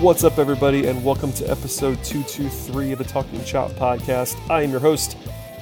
[0.00, 4.34] What's up, everybody, and welcome to episode 223 of the Talking Chop podcast.
[4.48, 5.14] I am your host,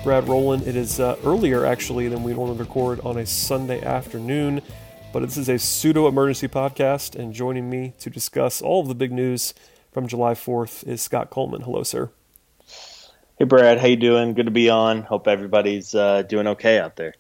[0.05, 0.65] Brad Rowland.
[0.65, 4.63] It is uh, earlier, actually, than we normally record on a Sunday afternoon,
[5.13, 8.95] but this is a pseudo emergency podcast, and joining me to discuss all of the
[8.95, 9.55] big news
[9.91, 11.63] from July 4th is Scott Coleman.
[11.63, 12.09] Hello, sir.
[13.41, 13.81] Hey, Brad.
[13.81, 14.35] How you doing?
[14.35, 15.03] Good to be on.
[15.03, 17.15] Hope everybody's uh, doing okay out there.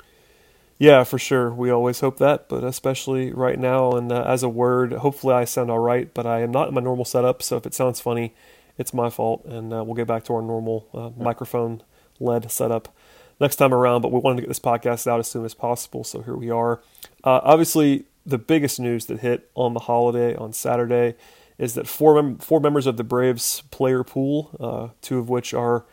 [0.78, 1.52] Yeah, for sure.
[1.52, 3.92] We always hope that, but especially right now.
[3.92, 6.74] And uh, as a word, hopefully I sound all right, but I am not in
[6.74, 7.42] my normal setup.
[7.42, 8.32] So if it sounds funny,
[8.76, 9.44] it's my fault.
[9.44, 11.82] And uh, we'll get back to our normal uh, microphone
[12.20, 12.94] led setup
[13.40, 14.02] next time around.
[14.02, 16.04] But we wanted to get this podcast out as soon as possible.
[16.04, 16.80] So here we are.
[17.24, 21.16] Uh, obviously, the biggest news that hit on the holiday on Saturday
[21.58, 25.52] is that four, mem- four members of the Braves player pool, uh, two of which
[25.52, 25.84] are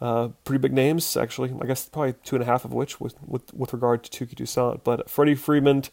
[0.00, 1.54] uh, pretty big names, actually.
[1.60, 4.34] I guess probably two and a half of which with with, with regard to Touki
[4.34, 4.84] Toussaint.
[4.84, 5.84] But Freddie Freeman,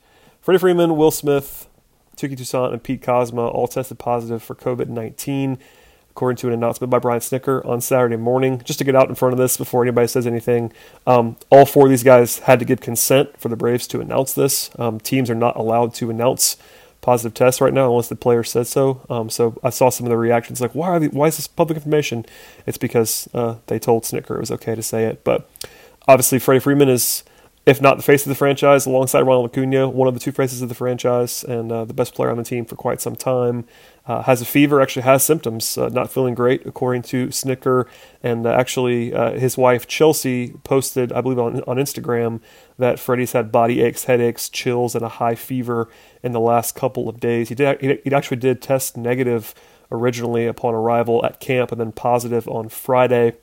[0.42, 1.67] Freddie Freeman, Will Smith,
[2.17, 5.58] Touki Toussaint, and Pete Kozma all tested positive for COVID nineteen,
[6.12, 8.62] according to an announcement by Brian Snitker on Saturday morning.
[8.64, 10.72] Just to get out in front of this before anybody says anything,
[11.06, 14.34] um, all four of these guys had to give consent for the Braves to announce
[14.34, 14.69] this.
[14.79, 16.58] Um, teams are not allowed to announce
[17.05, 19.05] positive tests right now unless the player says so.
[19.11, 21.77] Um, so I saw some of the reactions like, why, they, why is this public
[21.77, 22.25] information?
[22.66, 25.23] It's because uh, they told Snitker it was okay to say it.
[25.23, 25.47] But
[26.07, 27.23] obviously, Freddie Freeman is,
[27.67, 30.63] if not the face of the franchise, alongside Ronald Acuna, one of the two faces
[30.63, 33.66] of the franchise and uh, the best player on the team for quite some time
[34.07, 37.88] uh, has a fever, actually has symptoms, uh, not feeling great, according to Snitker.
[38.21, 42.39] And uh, actually, uh, his wife, Chelsea, posted, I believe, on, on Instagram
[42.77, 45.89] that Freddie's had body aches, headaches, chills, and a high fever
[46.21, 47.49] in the last couple of days.
[47.49, 49.55] He, did, he, he actually did test negative
[49.91, 53.33] originally upon arrival at camp and then positive on Friday.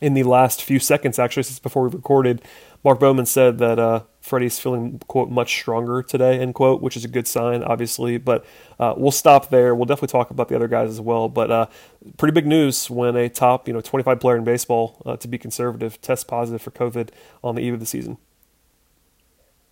[0.00, 2.42] In the last few seconds, actually, since before we recorded,
[2.82, 7.04] Mark Bowman said that uh, Freddie's feeling quote much stronger today end quote, which is
[7.04, 8.16] a good sign, obviously.
[8.16, 8.46] But
[8.80, 9.74] uh, we'll stop there.
[9.74, 11.28] We'll definitely talk about the other guys as well.
[11.28, 11.66] But uh,
[12.16, 15.36] pretty big news when a top you know 25 player in baseball, uh, to be
[15.36, 17.10] conservative, tests positive for COVID
[17.42, 18.16] on the eve of the season.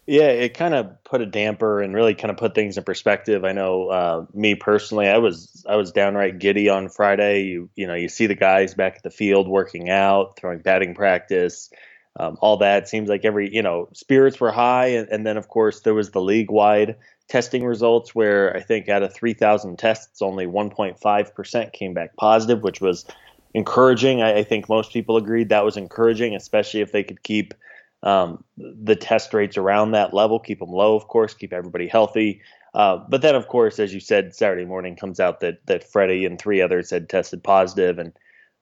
[0.06, 3.46] Yeah, it kind of put a damper and really kind of put things in perspective.
[3.46, 7.44] I know uh, me personally, I was I was downright giddy on Friday.
[7.44, 10.94] You you know you see the guys back at the field working out, throwing batting
[10.94, 11.70] practice
[12.16, 12.88] um, all that.
[12.88, 14.86] Seems like every, you know, spirits were high.
[14.86, 16.96] And, and then, of course, there was the league wide
[17.28, 22.80] testing results where I think out of 3,000 tests, only 1.5% came back positive, which
[22.80, 23.06] was
[23.54, 24.22] encouraging.
[24.22, 27.54] I, I, think most people agreed that was encouraging, especially if they could keep
[28.02, 32.40] um, the test rates around that level, keep them low, of course, keep everybody healthy.
[32.74, 36.24] Uh, but then, of course, as you said, Saturday morning comes out that that Freddie
[36.24, 38.12] and three others had tested positive, and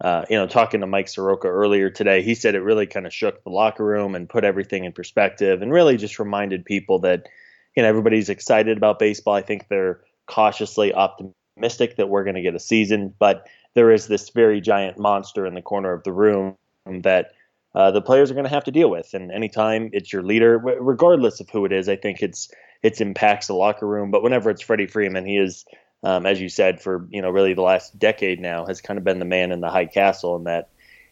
[0.01, 3.13] uh, you know, talking to Mike Soroka earlier today, he said it really kind of
[3.13, 7.29] shook the locker room and put everything in perspective and really just reminded people that,
[7.77, 9.35] you know, everybody's excited about baseball.
[9.35, 14.07] I think they're cautiously optimistic that we're going to get a season, but there is
[14.07, 16.57] this very giant monster in the corner of the room
[16.87, 17.33] that
[17.75, 19.13] uh, the players are going to have to deal with.
[19.15, 22.51] And anytime it's your leader, regardless of who it is, I think it's
[22.83, 24.11] it's impacts the locker room.
[24.11, 25.67] But whenever it's Freddie Freeman, he is
[26.03, 29.05] um, as you said, for you know really the last decade now, has kind of
[29.05, 30.69] been the man in the high castle in that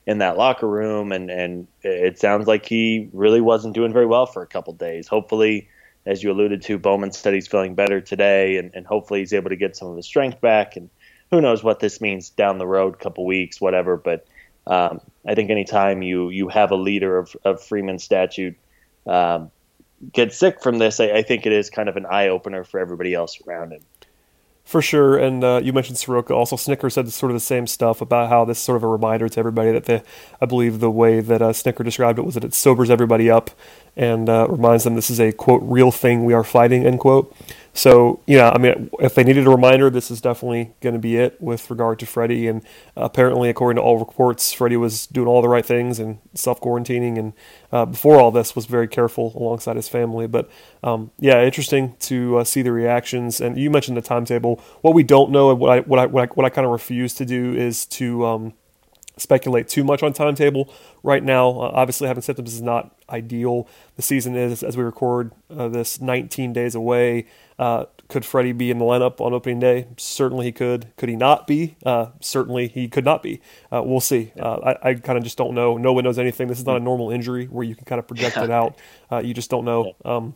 [0.07, 4.27] in that locker room, and and it sounds like he really wasn't doing very well
[4.27, 5.07] for a couple days.
[5.07, 5.69] Hopefully,
[6.07, 9.51] as you alluded to, Bowman said he's feeling better today, and, and hopefully he's able
[9.51, 10.77] to get some of his strength back.
[10.77, 10.89] And
[11.31, 13.99] who knows what this means down the road, couple weeks, whatever.
[13.99, 14.27] But
[14.67, 18.57] um, I think anytime you you have a leader of, of Freeman statute
[19.07, 19.51] um,
[20.13, 22.81] get sick from this, I, I think it is kind of an eye opener for
[22.81, 23.83] everybody else around him.
[24.69, 26.35] For sure, and uh, you mentioned Soroka.
[26.35, 28.87] Also, Snitker said sort of the same stuff about how this is sort of a
[28.87, 30.03] reminder to everybody that the,
[30.43, 33.51] I believe the way that uh, Snitker described it was that it sobers everybody up
[33.97, 37.35] and uh, reminds them this is a quote real thing we are fighting end quote.
[37.79, 41.15] So, know, I mean, if they needed a reminder, this is definitely going to be
[41.17, 42.49] it with regard to Freddie.
[42.49, 42.63] And
[42.97, 47.17] apparently, according to all reports, Freddie was doing all the right things and self quarantining,
[47.17, 47.35] and
[47.71, 50.27] uh, before all this, was very careful alongside his family.
[50.27, 50.51] But
[50.83, 53.41] um, yeah, interesting to uh, see the reactions.
[53.41, 54.61] And you mentioned the timetable.
[54.81, 56.73] What we don't know, and what I what I what I, what I kind of
[56.73, 58.55] refuse to do is to um,
[59.17, 60.73] speculate too much on timetable
[61.03, 61.51] right now.
[61.51, 63.69] Uh, obviously, having symptoms is not ideal.
[63.95, 67.27] The season is, as we record uh, this, 19 days away.
[67.59, 69.89] Uh, could Freddie be in the lineup on opening day?
[69.97, 70.97] Certainly he could.
[70.97, 71.77] Could he not be?
[71.85, 73.41] Uh, certainly he could not be.
[73.71, 74.33] Uh, we'll see.
[74.41, 75.77] Uh, I, I kind of just don't know.
[75.77, 76.49] No one knows anything.
[76.49, 78.79] This is not a normal injury where you can kind of project it out.
[79.23, 79.95] you just don't know.
[80.05, 80.35] Um,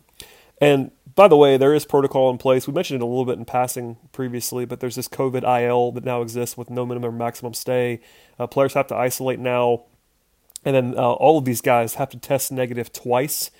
[0.61, 2.67] and by the way, there is protocol in place.
[2.67, 6.03] We mentioned it a little bit in passing previously, but there's this COVID IL that
[6.03, 7.99] now exists with no minimum or maximum stay.
[8.39, 9.83] Uh, players have to isolate now,
[10.65, 13.51] and then uh, all of these guys have to test negative twice,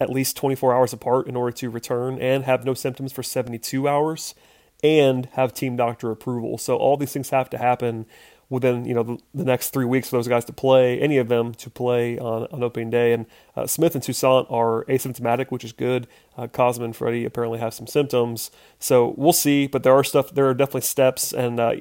[0.00, 3.88] at least 24 hours apart, in order to return, and have no symptoms for 72
[3.88, 4.34] hours,
[4.82, 6.58] and have team doctor approval.
[6.58, 8.06] So all these things have to happen
[8.50, 11.28] within you know the, the, next three weeks for those guys to play, any of
[11.28, 13.12] them to play on, on opening day.
[13.12, 13.26] And
[13.56, 16.06] uh, Smith and Toussaint are asymptomatic, which is good.
[16.36, 19.66] Uh, Cosman and Freddie apparently have some symptoms, so we'll see.
[19.66, 21.74] But there are stuff, there are definitely steps, and uh,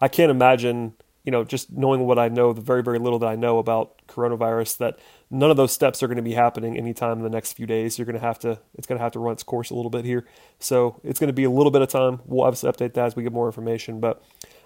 [0.00, 0.94] I can't imagine
[1.24, 4.00] you know just knowing what I know, the very very little that I know about
[4.06, 4.98] coronavirus, that
[5.32, 7.98] none of those steps are going to be happening anytime in the next few days.
[7.98, 9.90] You're going to have to, it's going to have to run its course a little
[9.90, 10.26] bit here.
[10.58, 12.20] So it's going to be a little bit of time.
[12.26, 14.22] We'll obviously update that as we get more information, but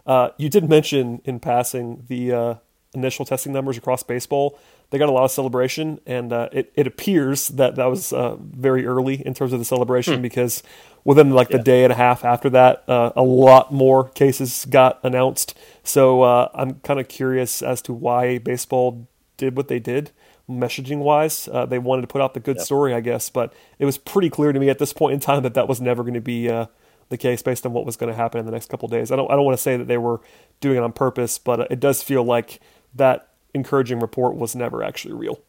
[0.07, 2.55] uh, you did mention in passing the uh,
[2.95, 4.59] initial testing numbers across baseball.
[4.91, 8.37] They got a lot of celebration, and uh, it, it appears that that was uh,
[8.37, 10.23] very early in terms of the celebration hmm.
[10.23, 10.63] because
[11.05, 11.63] within like the yeah.
[11.63, 15.57] day and a half after that, uh, a lot more cases got announced.
[15.83, 20.13] So uh, I'm kind of curious as to why baseball did what they did
[20.49, 21.49] messaging wise.
[21.51, 24.31] Uh, they wanted to put out the good story, I guess, but it was pretty
[24.31, 26.49] clear to me at this point in time that that was never going to be
[26.49, 26.67] uh,
[27.09, 29.11] the case based on what was going to happen in the next couple days.
[29.11, 30.21] I don't I don't want to say that they were
[30.61, 32.61] doing it on purpose, but it does feel like
[32.95, 35.41] that encouraging report was never actually real.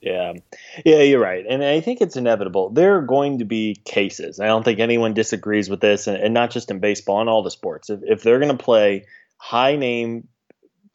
[0.00, 0.32] Yeah,
[0.84, 2.70] yeah, you're right, and I think it's inevitable.
[2.70, 4.40] There are going to be cases.
[4.40, 7.44] I don't think anyone disagrees with this, and, and not just in baseball, in all
[7.44, 7.88] the sports.
[7.88, 10.26] If, if they're going to play high name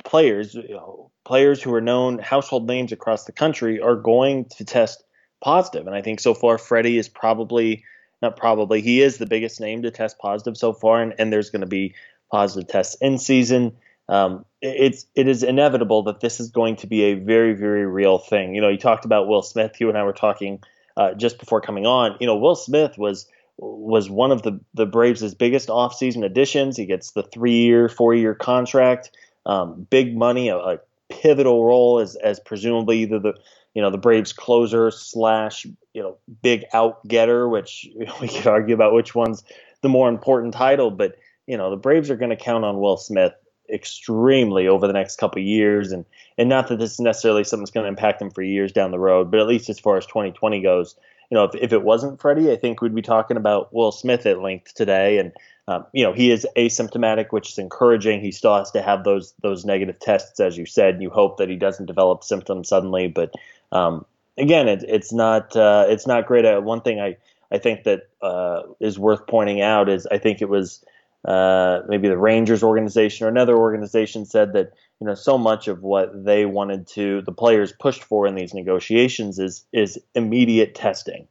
[0.03, 4.63] players, you know, players who are known household names across the country, are going to
[4.63, 5.03] test
[5.43, 5.85] positive.
[5.85, 7.83] And I think so far, Freddie is probably
[8.21, 8.81] not probably.
[8.81, 11.67] He is the biggest name to test positive so far, and, and there's going to
[11.67, 11.93] be
[12.31, 13.73] positive tests in season.
[14.07, 18.17] Um, it's it is inevitable that this is going to be a very very real
[18.17, 18.55] thing.
[18.55, 19.81] You know, you talked about Will Smith.
[19.81, 20.63] You and I were talking
[20.95, 22.15] uh, just before coming on.
[22.21, 23.27] You know, Will Smith was
[23.57, 26.77] was one of the the Braves' biggest offseason additions.
[26.77, 29.11] He gets the three year, four year contract,
[29.45, 30.77] um, big money, a, a
[31.09, 33.33] pivotal role as as presumably either the
[33.73, 37.87] you know the Braves closer slash you know big out getter, which
[38.21, 39.43] we could argue about which one's
[39.81, 41.15] the more important title, but
[41.45, 43.33] you know the Braves are going to count on Will Smith
[43.71, 46.05] extremely over the next couple years, and
[46.37, 48.91] and not that this is necessarily something that's going to impact him for years down
[48.91, 50.95] the road, but at least as far as 2020 goes,
[51.29, 54.25] you know if, if it wasn't Freddie, I think we'd be talking about Will Smith
[54.25, 55.31] at length today, and
[55.67, 58.21] um, you know he is asymptomatic, which is encouraging.
[58.21, 60.95] He still has to have those those negative tests, as you said.
[60.95, 63.33] And you hope that he doesn't develop symptoms suddenly, but
[63.71, 64.05] um,
[64.37, 66.45] again, it, it's not uh, it's not great.
[66.45, 67.17] Uh, one thing I
[67.51, 70.83] I think that uh, is worth pointing out is I think it was
[71.25, 75.83] uh, maybe the Rangers organization or another organization said that you know so much of
[75.83, 81.27] what they wanted to the players pushed for in these negotiations is is immediate testing,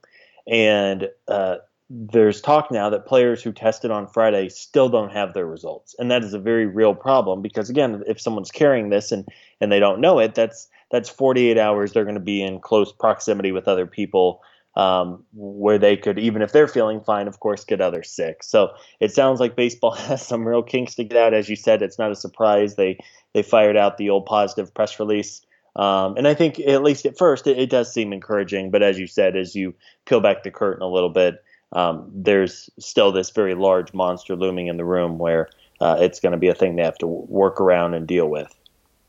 [0.47, 1.57] and uh,
[1.89, 6.11] there's talk now that players who tested on Friday still don't have their results, and
[6.11, 9.27] that is a very real problem because again, if someone's carrying this and
[9.61, 12.93] and they don't know it, that's that's 48 hours they're going to be in close
[12.93, 14.43] proximity with other people
[14.77, 18.43] um, where they could, even if they're feeling fine, of course, get others sick.
[18.43, 21.35] So it sounds like baseball has some real kinks to get out.
[21.35, 22.99] As you said, it's not a surprise they
[23.33, 25.43] they fired out the old positive press release.
[25.77, 28.71] Um, and I think, at least at first, it, it, does seem encouraging.
[28.71, 29.75] But as you said, as you
[30.07, 34.69] peel back the curtain a little bit, um, there's still this very large monster looming
[34.69, 35.49] in the room where
[35.81, 38.55] uh, it's going to be a thing they have to work around and deal with.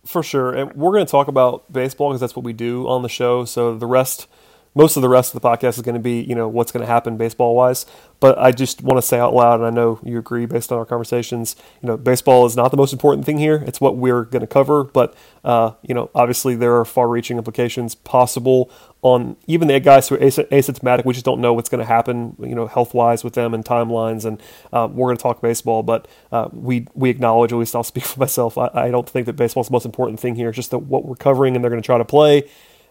[0.06, 0.54] For sure.
[0.54, 3.46] And we're going to talk about baseball because that's what we do on the show.
[3.46, 4.28] So the rest,
[4.77, 6.81] most of the rest of the podcast is going to be, you know, what's going
[6.81, 7.88] to happen baseball wise.
[8.19, 10.77] But I just want to say out loud, and I know you agree based on
[10.77, 13.63] our conversations, you know, baseball is not the most important thing here.
[13.65, 14.84] It's what we're going to cover.
[14.84, 20.10] But, uh, you know, obviously there are far reaching implications possible on even the guys
[20.10, 21.05] who are asymptomatic.
[21.05, 23.65] We just don't know what's going to happen, you know, health wise with them and
[23.65, 24.25] timelines.
[24.25, 24.41] And
[24.72, 28.05] uh, we're going to talk baseball, but uh, we we acknowledge, at least I'll speak
[28.12, 28.60] for myself.
[28.60, 30.50] I, I don't think that baseball is the most important thing here.
[30.50, 32.50] It's just that what we're covering, and they're going to try to play,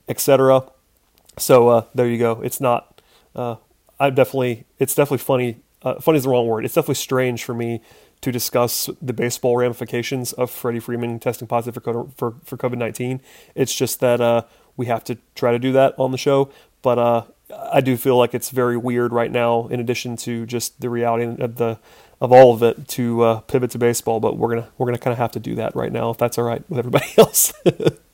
[0.09, 0.65] etc.
[1.39, 2.41] So uh, there you go.
[2.43, 3.01] It's not.
[3.35, 3.57] Uh,
[4.01, 4.65] I definitely.
[4.79, 6.65] It's definitely funny uh, funny is the wrong word.
[6.65, 7.81] It's definitely strange for me
[8.23, 13.21] to discuss the baseball ramifications of Freddie Freeman testing positive for for, for COVID nineteen.
[13.55, 14.43] It's just that uh,
[14.77, 16.51] we have to try to do that on the show,
[16.83, 17.23] but uh,
[17.73, 19.69] I do feel like it's very weird right now.
[19.69, 21.79] In addition to just the reality of the
[22.21, 25.13] of all of it, to uh, pivot to baseball, but we're gonna we're gonna kind
[25.13, 27.53] of have to do that right now if that's all right with everybody else.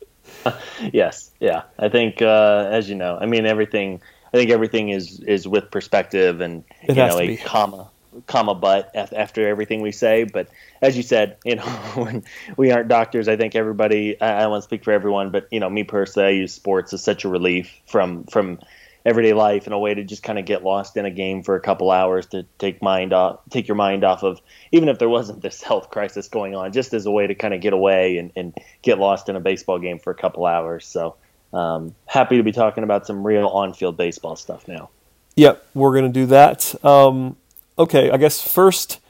[0.93, 4.01] yes, yeah, I think uh, as you know, I mean everything.
[4.35, 7.37] I think everything is is with perspective and it you know a be.
[7.37, 7.91] comma
[8.27, 10.25] comma but after everything we say.
[10.25, 10.49] But
[10.81, 11.63] as you said, you know,
[11.95, 12.25] when
[12.57, 14.21] we aren't doctors, I think everybody.
[14.21, 16.53] I, I don't want to speak for everyone, but you know, me personally, I use
[16.53, 18.61] sports as such a relief from from
[19.05, 21.57] everyday life and a way to just kind of get lost in a game for
[21.57, 24.41] a couple hours to take mind off, take your mind off of
[24.71, 27.55] even if there wasn't this health crisis going on, just as a way to kind
[27.55, 30.87] of get away and, and get lost in a baseball game for a couple hours.
[30.87, 31.17] So
[31.53, 34.91] um, happy to be talking about some real on-field baseball stuff now.
[35.37, 36.75] Yep, we're to do that.
[36.85, 37.37] Um,
[37.79, 39.01] okay, I guess first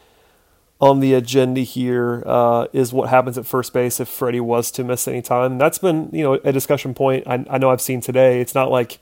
[0.81, 4.83] on the agenda here uh, is what happens at first base if Freddie was to
[4.83, 5.59] miss any time.
[5.59, 7.27] That's been you know a discussion point.
[7.27, 8.41] I, I know I've seen today.
[8.41, 8.99] It's not like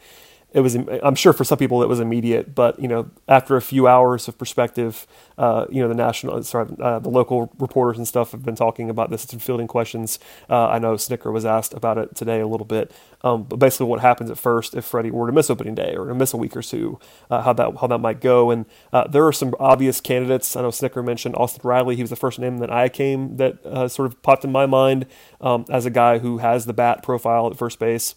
[0.52, 3.62] it was i'm sure for some people it was immediate but you know after a
[3.62, 5.06] few hours of perspective
[5.38, 8.90] uh, you know the national sorry uh, the local reporters and stuff have been talking
[8.90, 10.18] about this and fielding questions.
[10.48, 12.92] Uh, i know Snitker was asked about it today a little bit.
[13.22, 16.06] Um, but basically what happens at first if freddie were to miss opening day or
[16.06, 16.98] to miss a week or two
[17.30, 18.50] uh, how that how that might go.
[18.50, 20.56] And uh, there are some obvious candidates.
[20.56, 21.96] I know Snitker mentioned austin riley.
[21.96, 24.66] He was the first name that i came that uh, sort of popped in my
[24.66, 25.06] mind
[25.40, 28.14] um, as a guy who has the bat profile at first base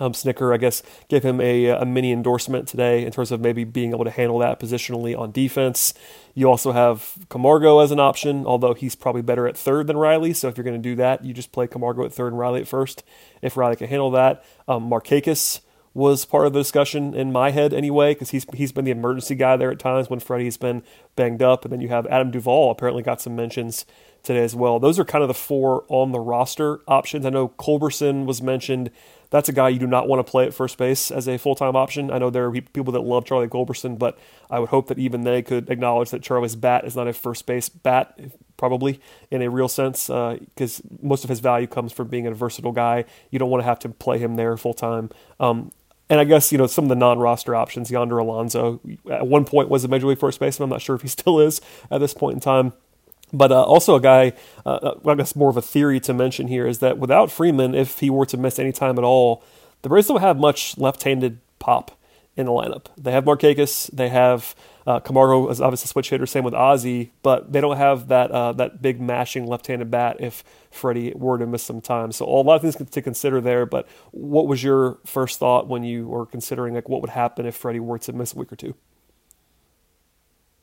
[0.00, 3.64] um, Snitker, I guess, gave him a, a mini endorsement today in terms of maybe
[3.64, 5.94] being able to handle that positionally on defense.
[6.34, 10.32] You also have Camargo as an option, although he's probably better at third than Riley.
[10.32, 12.62] So if you're going to do that, you just play Camargo at third and Riley
[12.62, 13.04] at first.
[13.42, 15.60] If Riley can handle that, um, Markakis
[15.92, 19.34] was part of the discussion in my head anyway, because he's he's been the emergency
[19.34, 20.84] guy there at times when Freddie's been
[21.16, 23.84] banged up, and then you have Adam Duvall apparently got some mentions
[24.22, 24.78] today as well.
[24.78, 27.24] Those are kind of the four on the roster options.
[27.24, 28.90] I know Culberson was mentioned
[29.30, 31.54] that's a guy you do not want to play at first base as a full
[31.54, 32.10] time option.
[32.10, 34.18] I know there are people that love Charlie Culberson, but
[34.50, 37.46] I would hope that even they could acknowledge that Charlie's bat is not a first
[37.46, 38.18] base bat,
[38.56, 39.00] probably
[39.30, 42.72] in a real sense, because uh, most of his value comes from being a versatile
[42.72, 43.04] guy.
[43.30, 45.10] You don't want to have to play him there full time.
[45.38, 45.70] Um,
[46.08, 47.88] and I guess you know some of the non-roster options.
[47.88, 50.64] Yonder Alonso at one point was a major league first baseman.
[50.64, 52.72] I'm not sure if he still is at this point in time.
[53.32, 54.32] But uh, also a guy,
[54.66, 57.74] uh, uh, I guess more of a theory to mention here is that without Freeman,
[57.74, 59.42] if he were to miss any time at all,
[59.82, 61.96] the Braves don't have much left-handed pop
[62.36, 62.86] in the lineup.
[62.96, 64.54] They have Markakis, they have
[64.86, 68.52] uh, Camargo as obviously switch hitter, same with Ozzy, but they don't have that uh,
[68.54, 72.12] that big mashing left-handed bat if Freddie were to miss some time.
[72.12, 73.66] So a lot of things to consider there.
[73.66, 77.54] But what was your first thought when you were considering like what would happen if
[77.54, 78.74] Freddie were to miss a week or two?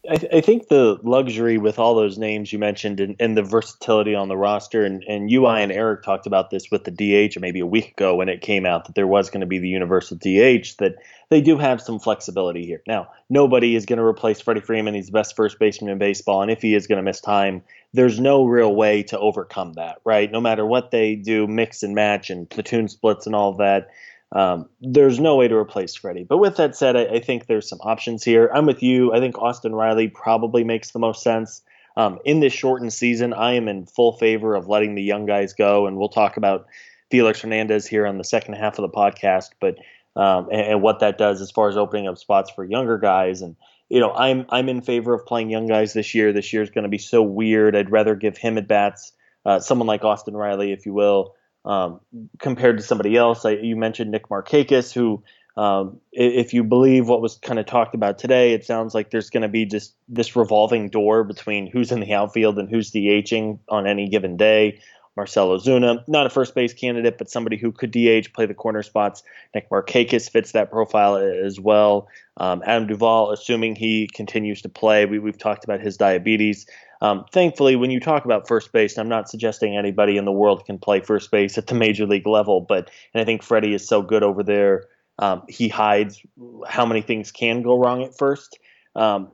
[0.09, 3.43] I, th- I, think the luxury with all those names you mentioned and, and, the
[3.43, 7.39] versatility on the roster, and, and UI and Eric talked about this with the DH
[7.39, 9.67] maybe a week ago when it came out that there was going to be the
[9.67, 10.95] universal DH, that
[11.29, 12.81] they do have some flexibility here.
[12.87, 14.93] Now, nobody is going to replace Freddie Freeman.
[14.93, 17.63] He's the best first baseman in baseball, and if he is going to miss time,
[17.93, 20.31] there's no real way to overcome that, right?
[20.31, 23.89] No matter what they do, mix and match and platoon splits and all that
[24.33, 26.25] um, there's no way to replace Freddie.
[26.25, 28.49] But with that said, I, I, think there's some options here.
[28.53, 29.13] I'm with you.
[29.13, 31.61] I think Austin Riley probably makes the most sense.
[31.95, 35.53] Um, in this shortened season, I am in full favor of letting the young guys
[35.53, 36.67] go, and we'll talk about
[37.09, 39.51] Felix Hernandez here on the second half of the podcast.
[39.59, 39.77] But
[40.15, 43.41] um, and, and, what that does as far as opening up spots for younger guys,
[43.41, 43.55] and
[43.87, 46.33] you know, I'm I'm in favor of playing young guys this year.
[46.33, 47.75] This year is going to be so weird.
[47.75, 49.13] I'd rather give him at bats,
[49.45, 51.33] uh, someone like Austin Riley, if you will
[51.67, 51.99] um,
[52.39, 53.45] compared to somebody else.
[53.45, 55.21] I, you mentioned Nick Markakis, who,
[55.57, 59.29] um, if you believe what was kind of talked about today, it sounds like there's
[59.29, 63.59] going to be just this revolving door between who's in the outfield and who's DHing
[63.67, 64.79] on any given day.
[65.17, 68.83] Marcell Ozuna, not a first base candidate, but somebody who could DH, play the corner
[68.83, 69.23] spots.
[69.53, 72.07] Nick Markakis fits that profile as well.
[72.37, 76.67] Um, Adam Duvall, assuming he continues to play, we, have talked about his diabetes.
[77.01, 80.65] Um, thankfully, when you talk about first base, I'm not suggesting anybody in the world
[80.65, 83.87] can play first base at the major league level, but and I think Freddie is
[83.87, 84.85] so good over there.
[85.19, 86.21] Um, he hides
[86.67, 88.59] how many things can go wrong at first.
[88.95, 89.31] Um,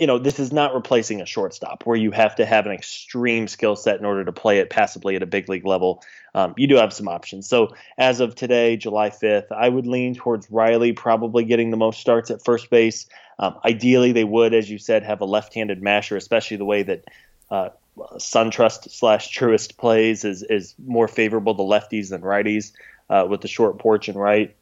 [0.00, 3.46] you know, this is not replacing a shortstop where you have to have an extreme
[3.46, 6.02] skill set in order to play it passively at a big league level.
[6.34, 7.46] Um, you do have some options.
[7.46, 12.00] So as of today, July 5th, I would lean towards Riley probably getting the most
[12.00, 13.08] starts at first base.
[13.38, 17.04] Um, ideally, they would, as you said, have a left-handed masher, especially the way that
[17.50, 22.72] uh, SunTrust slash Truist plays is is more favorable to lefties than righties
[23.10, 24.56] uh, with the short porch and right.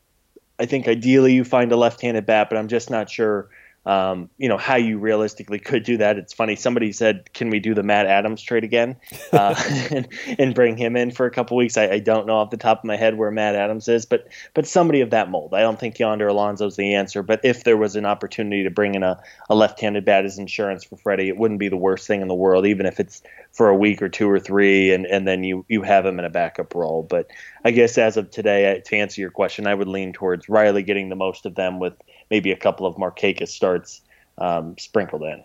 [0.59, 3.50] I think ideally you find a left-handed bat, but I'm just not sure
[3.87, 6.18] um, you know how you realistically could do that.
[6.18, 6.56] It's funny.
[6.56, 8.97] Somebody said, "Can we do the Matt Adams trade again
[9.32, 9.54] uh,
[9.90, 10.08] and,
[10.38, 12.80] and, bring him in for a couple weeks?" I, I, don't know off the top
[12.80, 15.54] of my head where Matt Adams is, but but somebody of that mold.
[15.54, 18.94] I don't think Yonder Alonso's the answer, but if there was an opportunity to bring
[18.94, 22.20] in a, a left-handed bat as insurance for Freddie, it wouldn't be the worst thing
[22.20, 25.26] in the world, even if it's for a week or two or three, and and
[25.26, 27.02] then you you have him in a backup role.
[27.02, 27.30] But
[27.64, 31.08] I guess as of today, to answer your question, I would lean towards Riley getting
[31.08, 31.94] the most of them with
[32.30, 34.02] maybe a couple of Markakis starts
[34.38, 35.42] um, sprinkled in.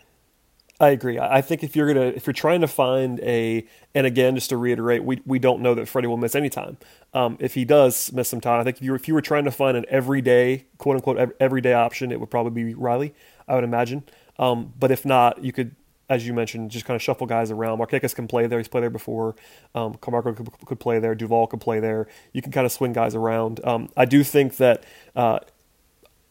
[0.80, 1.20] I agree.
[1.20, 4.58] I think if you're gonna if you're trying to find a and again just to
[4.58, 6.78] reiterate, we, we don't know that Freddie will miss any time.
[7.14, 9.46] Um, if he does miss some time, I think if you if you were trying
[9.46, 13.14] to find an everyday quote unquote everyday option, it would probably be Riley.
[13.48, 14.04] I would imagine.
[14.40, 15.76] Um, but if not, you could,
[16.10, 17.78] as you mentioned, just kind of shuffle guys around.
[17.78, 19.36] Markakis can play there; he's played there before.
[19.76, 21.14] Um, Camargo could, could, play there.
[21.14, 22.08] Duvall could play there.
[22.34, 23.64] You can kind of swing guys around.
[23.64, 24.84] Um, I do think that.
[25.16, 25.40] Uh,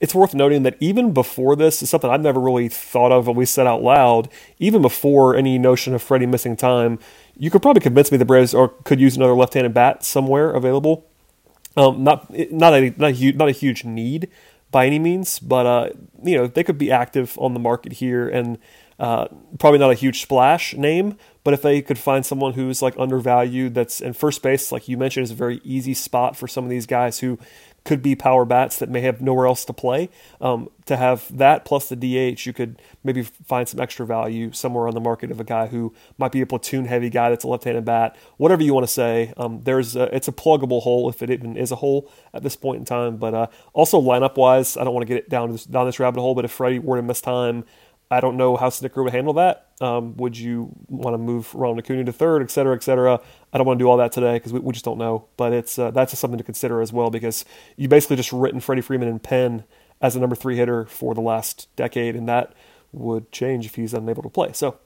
[0.02, 3.36] it's worth noting that even before this is something I've never really thought of when
[3.36, 4.28] we said out loud.
[4.58, 6.98] Even before any notion of Freddie missing time,
[7.38, 11.06] you could probably convince me the Braves or could use another left-handed bat somewhere available.
[11.76, 14.28] Um, not not a not a huge not a huge need
[14.72, 15.90] by any means, but uh,
[16.22, 18.58] you know they could be active on the market here and
[18.98, 19.28] uh,
[19.58, 23.74] probably not a huge splash name, but if they could find someone who's like undervalued,
[23.74, 26.70] that's in first base, like you mentioned, is a very easy spot for some of
[26.70, 27.38] these guys who
[27.84, 30.08] could be power bats that may have nowhere else to play.
[30.40, 34.88] Um, to have that plus the DH, you could maybe find some extra value somewhere
[34.88, 37.48] on the market of a guy who might be a platoon heavy guy that's a
[37.48, 38.16] left-handed bat.
[38.36, 41.56] Whatever you want to say, um, there's a, it's a pluggable hole if it even
[41.56, 43.16] is a hole at this point in time.
[43.16, 45.98] But uh, also lineup wise, I don't want to get it down this, down this
[46.00, 46.34] rabbit hole.
[46.34, 47.64] But if Freddie were to miss time,
[48.12, 49.68] I don't know how Snitker would handle that.
[49.80, 53.18] Um, would you want to move Ronald Acuna to third, et cetera, et cetera?
[53.54, 55.28] I don't want to do all that today because we, we, just don't know.
[55.38, 58.82] But it's uh, that's something to consider as well because you basically just written Freddie
[58.82, 59.64] Freeman in pen
[60.02, 62.52] as a number three hitter for the last decade, and that
[62.92, 64.52] would change if he's unable to play.
[64.52, 64.78] So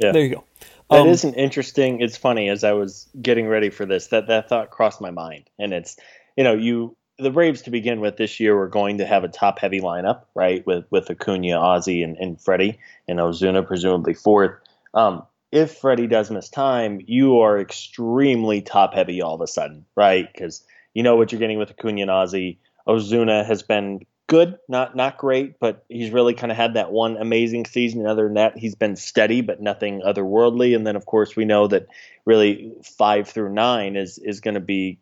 [0.00, 0.10] yeah.
[0.10, 0.44] there you go.
[0.90, 2.00] That um, is an interesting.
[2.00, 5.48] It's funny as I was getting ready for this that that thought crossed my mind,
[5.60, 5.96] and it's
[6.36, 9.28] you know you the Braves to begin with this year were going to have a
[9.28, 10.66] top heavy lineup, right?
[10.66, 14.58] With with Acuna, Ozzie, and, and Freddie, and Ozuna presumably fourth.
[14.94, 19.84] Um, if Freddie does miss time, you are extremely top heavy all of a sudden,
[19.94, 20.28] right?
[20.32, 22.58] Because you know what you're getting with Acuna and Ozzy.
[22.88, 27.16] Ozuna has been good, not not great, but he's really kind of had that one
[27.16, 28.00] amazing season.
[28.00, 30.74] And other than that, he's been steady, but nothing otherworldly.
[30.74, 31.86] And then of course we know that
[32.24, 34.98] really five through nine is is going to be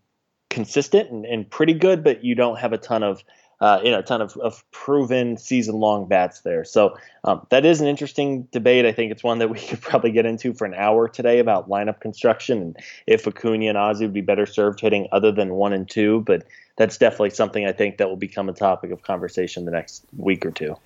[0.53, 3.25] consistent and, and, pretty good, but you don't have a ton of
[3.61, 6.63] uh, you know a ton of, of proven season long bats there.
[6.65, 8.85] So um, that is an interesting debate.
[8.85, 11.71] I think it's one that we could probably get into for an hour today about
[11.71, 15.73] lineup construction and if Acuna and Ozzy would be better served hitting other than one
[15.73, 16.21] and two.
[16.27, 16.45] But
[16.77, 20.45] that's definitely something I think that will become a topic of conversation the next week
[20.45, 20.77] or two.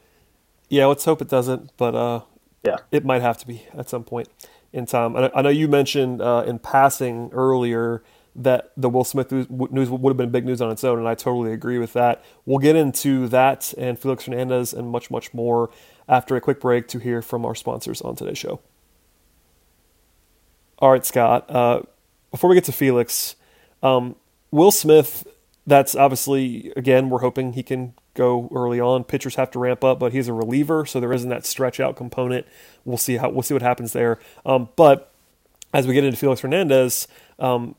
[0.68, 2.20] Yeah, let's hope it doesn't, but uh,
[2.62, 4.28] yeah, it might have to be at some point
[4.72, 5.16] in time.
[5.16, 8.02] I know you mentioned uh, in passing earlier
[8.36, 11.14] that the Will Smith news would have been big news on its own, and I
[11.14, 12.22] totally agree with that.
[12.44, 15.70] We'll get into that and Felix Hernandez and much, much more
[16.08, 18.60] after a quick break to hear from our sponsors on today's show.
[20.78, 21.50] All right, Scott.
[21.50, 21.82] Uh,
[22.30, 23.36] before we get to Felix,
[23.82, 24.16] um,
[24.50, 25.26] Will Smith.
[25.68, 29.02] That's obviously again we're hoping he can go early on.
[29.02, 31.96] Pitchers have to ramp up, but he's a reliever, so there isn't that stretch out
[31.96, 32.46] component.
[32.84, 34.20] We'll see how we'll see what happens there.
[34.44, 35.12] Um, but
[35.74, 37.74] as we get into Felix Hernandez, um,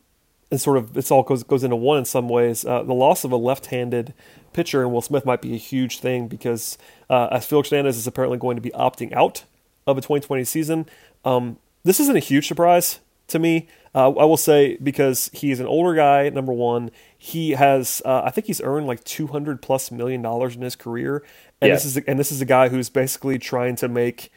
[0.50, 2.66] and sort of it's all goes goes into one in some ways.
[2.66, 4.14] Uh, the loss of a left-handed
[4.54, 6.78] pitcher in Will Smith might be a huge thing because
[7.10, 9.44] uh, as Felix Hernandez is apparently going to be opting out
[9.86, 10.86] of a 2020 season.
[11.24, 13.68] Um, this isn't a huge surprise to me.
[13.96, 16.30] Uh, I will say because he's an older guy.
[16.30, 20.62] Number one, he has uh, I think he's earned like 200 plus million dollars in
[20.62, 21.24] his career,
[21.62, 21.76] and yeah.
[21.76, 24.32] this is and this is a guy who's basically trying to make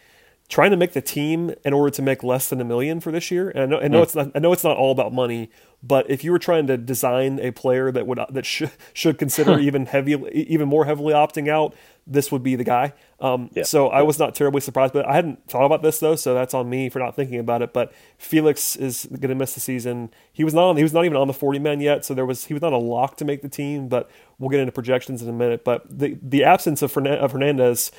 [0.51, 3.31] trying to make the team in order to make less than a million for this
[3.31, 3.51] year.
[3.51, 4.03] And I know, I know mm.
[4.03, 5.49] it's not I know it's not all about money,
[5.81, 9.59] but if you were trying to design a player that would that should should consider
[9.61, 12.93] even heavy even more heavily opting out, this would be the guy.
[13.21, 13.63] Um, yeah.
[13.63, 16.53] So I was not terribly surprised, but I hadn't thought about this though, so that's
[16.53, 17.73] on me for not thinking about it.
[17.73, 20.11] But Felix is going to miss the season.
[20.33, 22.27] He was not on, he was not even on the forty man yet, so there
[22.27, 23.87] was he was not a lock to make the team.
[23.89, 24.11] But
[24.41, 25.63] we'll get into projections in a minute.
[25.63, 27.93] But the the absence of, of Hernandez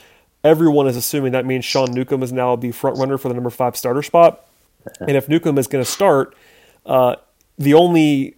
[0.43, 3.49] everyone is assuming that means Sean Newcomb is now the front runner for the number
[3.49, 4.45] five starter spot.
[4.99, 6.35] And if Newcomb is going to start,
[6.85, 7.15] uh,
[7.57, 8.35] the only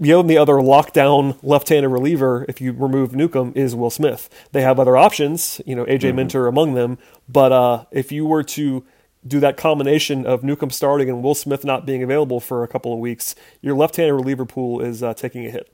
[0.00, 4.30] the only other lockdown left-handed reliever, if you remove Newcomb, is Will Smith.
[4.52, 6.16] They have other options, you know, AJ mm-hmm.
[6.16, 6.98] Minter among them.
[7.28, 8.84] But uh, if you were to
[9.26, 12.92] do that combination of Newcomb starting and Will Smith not being available for a couple
[12.92, 15.68] of weeks, your left-handed reliever pool is uh, taking a hit.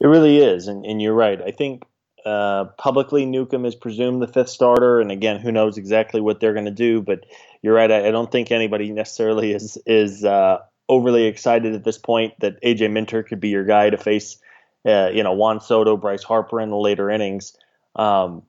[0.00, 1.40] It really is, and, and you're right.
[1.42, 1.82] I think
[2.24, 6.54] uh, publicly, Newcomb is presumed the fifth starter, and again, who knows exactly what they're
[6.54, 7.02] going to do?
[7.02, 7.26] But
[7.62, 7.90] you're right.
[7.90, 10.58] I, I, don't think anybody necessarily is is uh,
[10.88, 14.38] overly excited at this point that AJ Minter could be your guy to face,
[14.86, 17.56] uh, you know, Juan Soto, Bryce Harper in the later innings.
[17.94, 18.42] Um,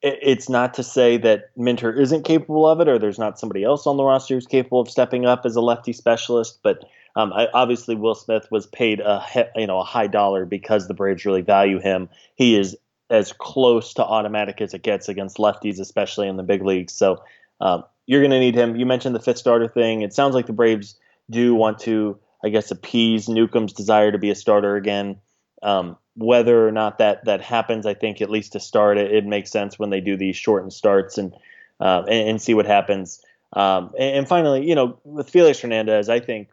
[0.00, 3.64] it, it's not to say that Minter isn't capable of it, or there's not somebody
[3.64, 6.60] else on the roster who's capable of stepping up as a lefty specialist.
[6.62, 6.84] But
[7.16, 9.24] um, I, obviously, Will Smith was paid a
[9.56, 12.08] you know a high dollar because the Braves really value him.
[12.36, 12.76] He is
[13.10, 16.92] as close to automatic as it gets against lefties, especially in the big leagues.
[16.92, 17.22] So
[17.60, 18.76] um, you're going to need him.
[18.76, 20.02] You mentioned the fifth starter thing.
[20.02, 20.98] It sounds like the Braves
[21.30, 25.20] do want to, I guess, appease Newcomb's desire to be a starter again.
[25.62, 29.24] Um, whether or not that that happens, I think at least to start it, it
[29.24, 31.34] makes sense when they do these shortened starts and
[31.80, 33.22] uh, and, and, see what happens.
[33.52, 36.48] Um, and, and, finally, you know, with Felix Hernandez, I think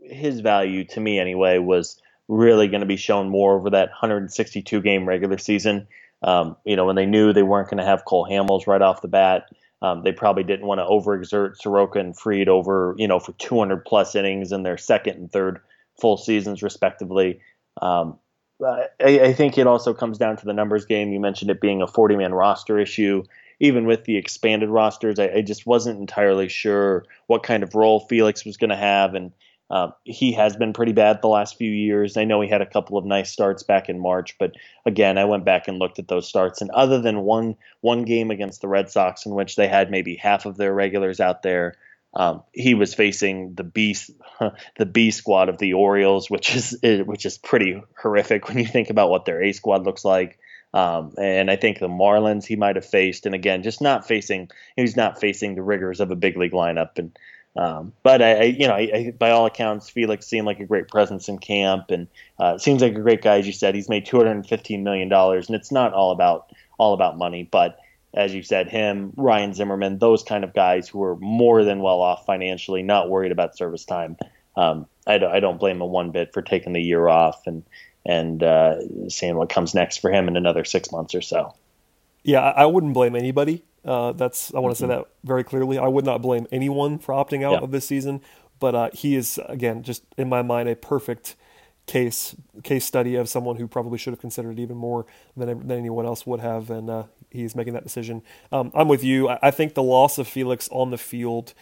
[0.00, 4.80] his value to me anyway was really going to be shown more over that 162
[4.80, 5.86] game regular season.
[6.22, 9.02] Um, you know, when they knew they weren't going to have Cole Hamels right off
[9.02, 9.48] the bat,
[9.82, 13.84] um, they probably didn't want to overexert Soroka and Fried over, you know, for 200
[13.84, 15.60] plus innings in their second and third
[16.00, 17.40] full seasons, respectively.
[17.80, 18.18] Um,
[18.64, 21.12] I, I, think it also comes down to the numbers game.
[21.12, 23.22] You mentioned it being a 40 man roster issue.
[23.60, 28.00] Even with the expanded rosters, I, I just wasn't entirely sure what kind of role
[28.00, 29.14] Felix was going to have.
[29.14, 29.32] And
[29.68, 32.16] uh, he has been pretty bad the last few years.
[32.16, 34.52] I know he had a couple of nice starts back in March, but
[34.84, 38.30] again, I went back and looked at those starts, and other than one one game
[38.30, 41.74] against the Red Sox in which they had maybe half of their regulars out there,
[42.14, 43.96] um, he was facing the B
[44.78, 48.90] the B squad of the Orioles, which is which is pretty horrific when you think
[48.90, 50.38] about what their A squad looks like.
[50.74, 54.50] Um, and I think the Marlins he might have faced, and again, just not facing
[54.76, 57.18] he's not facing the rigors of a big league lineup, and
[57.56, 60.66] um, but I, I, you know, I, I, by all accounts, Felix seemed like a
[60.66, 62.06] great presence in camp, and
[62.38, 63.38] uh, seems like a great guy.
[63.38, 66.10] As you said, he's made two hundred and fifteen million dollars, and it's not all
[66.10, 67.48] about all about money.
[67.50, 67.78] But
[68.14, 72.00] as you said, him, Ryan Zimmerman, those kind of guys who are more than well
[72.00, 74.16] off financially, not worried about service time.
[74.56, 77.62] Um, I, don't, I don't blame him one bit for taking the year off and
[78.04, 81.54] and uh, seeing what comes next for him in another six months or so.
[82.22, 84.92] Yeah, I wouldn't blame anybody uh, that's I want to mm-hmm.
[84.92, 85.78] say that very clearly.
[85.78, 87.58] I would not blame anyone for opting out yeah.
[87.60, 88.20] of this season,
[88.58, 91.36] but uh, he is again just in my mind a perfect
[91.86, 95.78] case case study of someone who probably should have considered it even more than than
[95.78, 98.22] anyone else would have, and uh, he's making that decision.
[98.50, 99.28] Um, I'm with you.
[99.28, 101.54] I, I think the loss of Felix on the field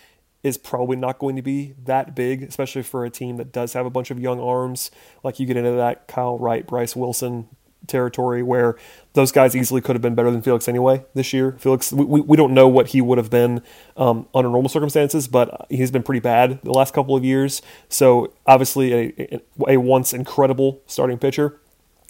[0.42, 3.86] is probably not going to be that big, especially for a team that does have
[3.86, 4.90] a bunch of young arms.
[5.22, 7.48] Like you get into that Kyle Wright, Bryce Wilson
[7.86, 8.76] territory where
[9.14, 11.56] those guys easily could have been better than Felix anyway this year.
[11.58, 13.62] Felix, we, we don't know what he would have been
[13.96, 17.62] um, under normal circumstances, but he's been pretty bad the last couple of years.
[17.88, 21.60] So obviously a, a once incredible starting pitcher,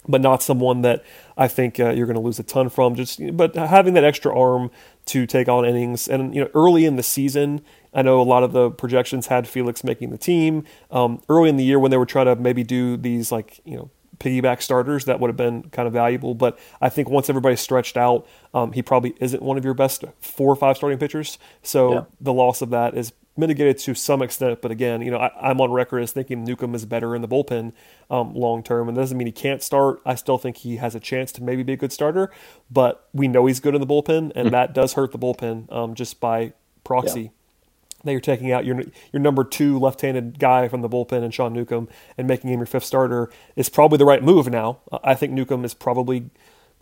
[0.07, 1.03] but not someone that
[1.37, 2.95] I think uh, you're going to lose a ton from.
[2.95, 4.71] Just but having that extra arm
[5.07, 7.61] to take on innings, and you know early in the season.
[7.93, 10.65] I know a lot of the projections had Felix making the team.
[10.91, 13.77] Um, early in the year, when they were trying to maybe do these like you
[13.77, 16.33] know piggyback starters, that would have been kind of valuable.
[16.33, 20.03] But I think once everybody's stretched out, um, he probably isn't one of your best
[20.19, 21.37] four or five starting pitchers.
[21.61, 22.03] So yeah.
[22.19, 24.61] the loss of that is mitigated to some extent.
[24.61, 27.27] But again, you know, I, am on record as thinking Newcomb is better in the
[27.27, 27.73] bullpen
[28.09, 30.01] um, long term, and that doesn't mean he can't start.
[30.05, 32.31] I still think he has a chance to maybe be a good starter,
[32.71, 34.49] but we know he's good in the bullpen, and mm-hmm.
[34.49, 37.21] that does hurt the bullpen um, just by proxy.
[37.21, 37.29] Yeah
[38.05, 41.53] that you're taking out your your number two left-handed guy from the bullpen and Sean
[41.53, 44.79] Newcomb and making him your fifth starter is probably the right move now.
[45.03, 46.29] I think Newcomb is probably,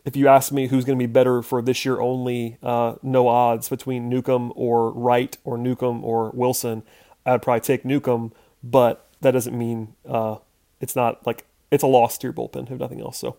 [0.06, 3.28] if you ask me who's going to be better for this year only, uh, no
[3.28, 6.84] odds between Newcomb or Wright or Newcomb or Wilson.
[7.26, 10.38] I'd probably take Newcomb, but that doesn't mean uh,
[10.82, 13.18] it's not like it's a loss to your bullpen if nothing else.
[13.18, 13.38] So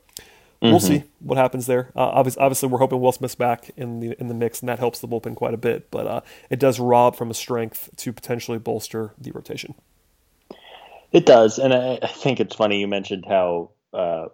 [0.65, 0.73] Mm-hmm.
[0.73, 1.93] We'll see what happens there.
[1.95, 4.79] Uh, obviously, obviously, we're hoping Will Smith's back in the in the mix, and that
[4.79, 5.91] helps the bullpen quite a bit.
[5.91, 9.75] But uh, it does rob from a strength to potentially bolster the rotation.
[11.13, 14.29] It does, and I, I think it's funny you mentioned how uh,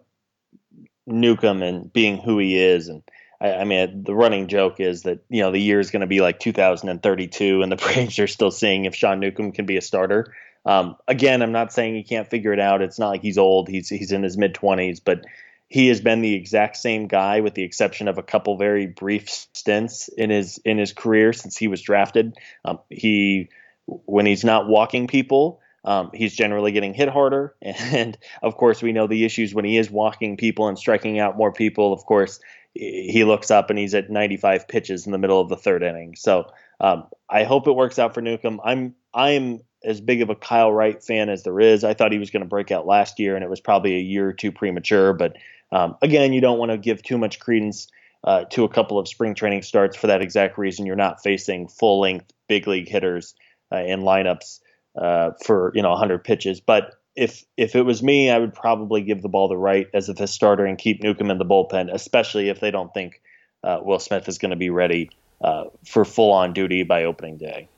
[1.05, 3.03] Newcomb and being who he is, and
[3.41, 6.07] I, I, mean the running joke is that you know the year is going to
[6.07, 9.83] be like 2032, and the Braves are still seeing if Sean Newcomb can be a
[9.83, 10.33] starter.
[10.65, 12.83] Um, again, I'm not saying he can't figure it out.
[12.83, 15.25] It's not like he's old; he's he's in his mid 20s, but
[15.71, 19.31] he has been the exact same guy with the exception of a couple very brief
[19.31, 22.37] stints in his in his career since he was drafted.
[22.65, 23.49] Um, he
[23.87, 28.93] when he's not walking people, um, he's generally getting hit harder, and of course we
[28.93, 31.93] know the issues when he is walking people and striking out more people.
[31.93, 32.41] Of course,
[32.75, 36.17] he looks up and he's at 95 pitches in the middle of the third inning.
[36.17, 38.61] So um, I hope it works out for Newcomb.
[38.65, 41.85] I'm I'm as big of a Kyle Wright fan as there is.
[41.85, 44.01] I thought he was going to break out last year, and it was probably a
[44.01, 45.13] year or two premature.
[45.13, 45.37] But
[45.73, 47.89] um, again, you don't want to give too much credence
[48.25, 50.87] uh, to a couple of spring training starts for that exact reason.
[50.87, 53.35] You're not facing full length big league hitters
[53.73, 54.61] uh, in lineups
[54.97, 56.61] uh, for you know 100 pitches.
[56.61, 60.09] But if if it was me, I would probably give the ball to Wright as
[60.09, 63.21] a fifth starter and keep Newcomb in the bullpen, especially if they don't think
[63.65, 65.11] uh, Will Smith is going to be ready
[65.43, 67.69] uh, for full on duty by opening day.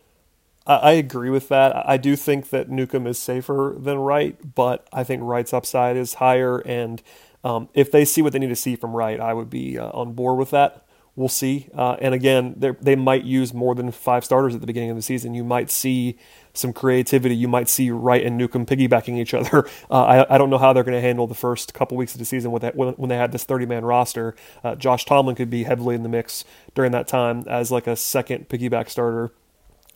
[0.64, 1.88] I agree with that.
[1.88, 6.14] I do think that Newcomb is safer than Wright, but I think Wright's upside is
[6.14, 6.58] higher.
[6.58, 7.02] And
[7.44, 9.90] um, if they see what they need to see from Wright, I would be uh,
[9.90, 10.86] on board with that.
[11.14, 11.68] We'll see.
[11.74, 15.02] Uh, and again, they might use more than five starters at the beginning of the
[15.02, 15.34] season.
[15.34, 16.16] You might see
[16.54, 17.36] some creativity.
[17.36, 19.66] You might see Wright and Newcomb piggybacking each other.
[19.90, 22.18] Uh, I, I, don't know how they're going to handle the first couple weeks of
[22.18, 24.34] the season with that, when, when they had this 30 man roster.
[24.64, 27.94] Uh, Josh Tomlin could be heavily in the mix during that time as like a
[27.94, 29.32] second piggyback starter.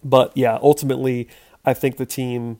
[0.04, 1.28] But yeah, ultimately,
[1.64, 2.58] I think the team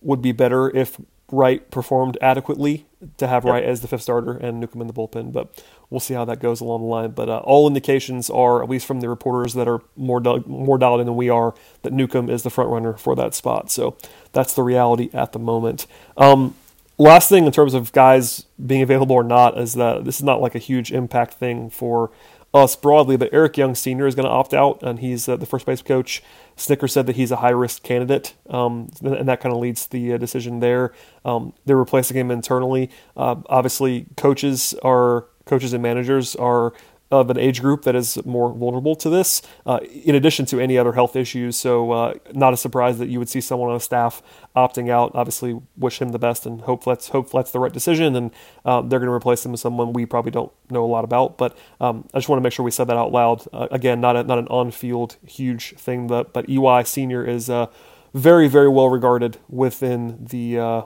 [0.00, 0.98] would be better if
[1.30, 3.52] Wright performed adequately to have yep.
[3.52, 5.32] Wright as the fifth starter and Newcomb in the bullpen.
[5.32, 7.10] But we'll see how that goes along the line.
[7.10, 11.00] But uh, all indications are, at least from the reporters that are more more dialed
[11.00, 13.70] in than we are, that Newcomb is the front runner for that spot.
[13.70, 13.96] So
[14.32, 15.86] that's the reality at the moment.
[16.16, 16.54] Um,
[16.98, 20.40] last thing in terms of guys being available or not is that this is not
[20.40, 22.10] like a huge impact thing for
[22.58, 24.06] us broadly, but Eric Young Sr.
[24.06, 26.22] is going to opt out, and he's uh, the first base coach.
[26.56, 30.14] Snitker said that he's a high risk candidate, um, and that kind of leads the
[30.14, 30.92] uh, decision there.
[31.24, 32.90] Um, they're replacing him internally.
[33.16, 36.72] Uh, obviously, coaches are coaches and managers are
[37.10, 40.76] of an age group that is more vulnerable to this, uh, in addition to any
[40.76, 41.56] other health issues.
[41.56, 44.22] So, uh, not a surprise that you would see someone on the staff
[44.54, 45.12] opting out.
[45.14, 48.14] Obviously, wish him the best and hope that's hope that's the right decision.
[48.14, 48.30] And
[48.64, 51.38] um, they're going to replace him with someone we probably don't know a lot about.
[51.38, 53.44] But um, I just want to make sure we said that out loud.
[53.52, 57.48] Uh, again, not a, not an on field huge thing, but but EY Senior is
[57.48, 57.66] uh,
[58.12, 60.82] very very well regarded within the uh,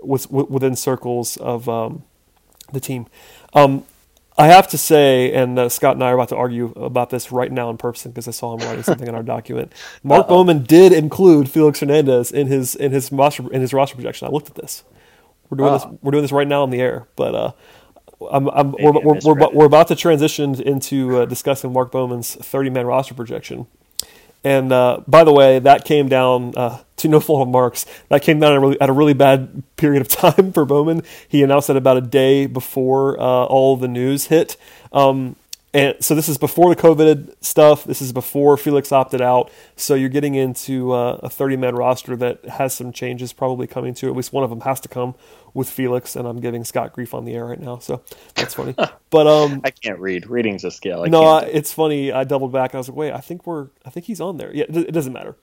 [0.00, 2.02] with, within circles of um,
[2.72, 3.06] the team.
[3.54, 3.84] Um,
[4.38, 7.32] I have to say, and uh, Scott and I are about to argue about this
[7.32, 9.72] right now in person because I saw him writing something in our document.
[10.02, 10.28] Mark Uh-oh.
[10.28, 14.28] Bowman did include Felix Hernandez in his in his roster in his roster projection.
[14.28, 14.84] I looked at this.
[15.48, 15.86] We're doing this.
[16.02, 17.52] We're doing this right now on the air, but uh,
[18.30, 22.70] I'm, I'm, we're, we're, we're, we're, about to transition into uh, discussing Mark Bowman's 30
[22.70, 23.66] man roster projection.
[24.44, 27.86] And uh, by the way, that came down uh, to no fault of Mark's.
[28.08, 31.02] That came down at a, really, at a, really, bad period of time for Bowman.
[31.28, 34.56] He announced that about a day before uh, all the news hit.
[34.92, 35.36] Um,
[35.76, 37.84] and so this is before the COVID stuff.
[37.84, 39.50] This is before Felix opted out.
[39.76, 43.92] So you're getting into uh, a 30 man roster that has some changes probably coming
[43.96, 44.06] to.
[44.08, 45.14] At least one of them has to come
[45.52, 47.76] with Felix, and I'm giving Scott grief on the air right now.
[47.76, 48.02] So
[48.36, 48.74] that's funny.
[49.10, 50.30] but um, I can't read.
[50.30, 51.02] Reading's a skill.
[51.04, 52.10] I no, it's funny.
[52.10, 52.74] I doubled back.
[52.74, 53.68] I was like, wait, I think we're.
[53.84, 54.56] I think he's on there.
[54.56, 55.36] Yeah, it doesn't matter.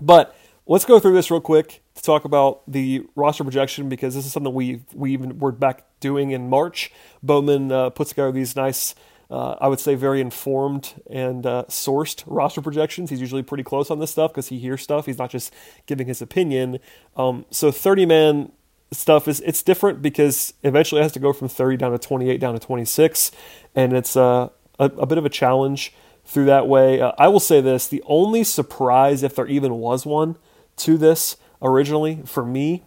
[0.00, 0.36] But
[0.68, 4.32] let's go through this real quick to talk about the roster projection because this is
[4.32, 6.92] something we we even were back doing in March.
[7.20, 8.94] Bowman uh, puts together these nice
[9.30, 13.10] uh, I would say very informed and uh, sourced roster projections.
[13.10, 15.06] He's usually pretty close on this stuff because he hears stuff.
[15.06, 15.52] He's not just
[15.86, 16.78] giving his opinion.
[17.16, 18.52] Um, so 30 man
[18.92, 22.38] stuff is it's different because eventually it has to go from 30 down to 28
[22.38, 23.32] down to 26,
[23.74, 25.92] and it's uh, a, a bit of a challenge
[26.24, 27.00] through that way.
[27.00, 30.36] Uh, I will say this: the only surprise, if there even was one,
[30.76, 32.84] to this originally for me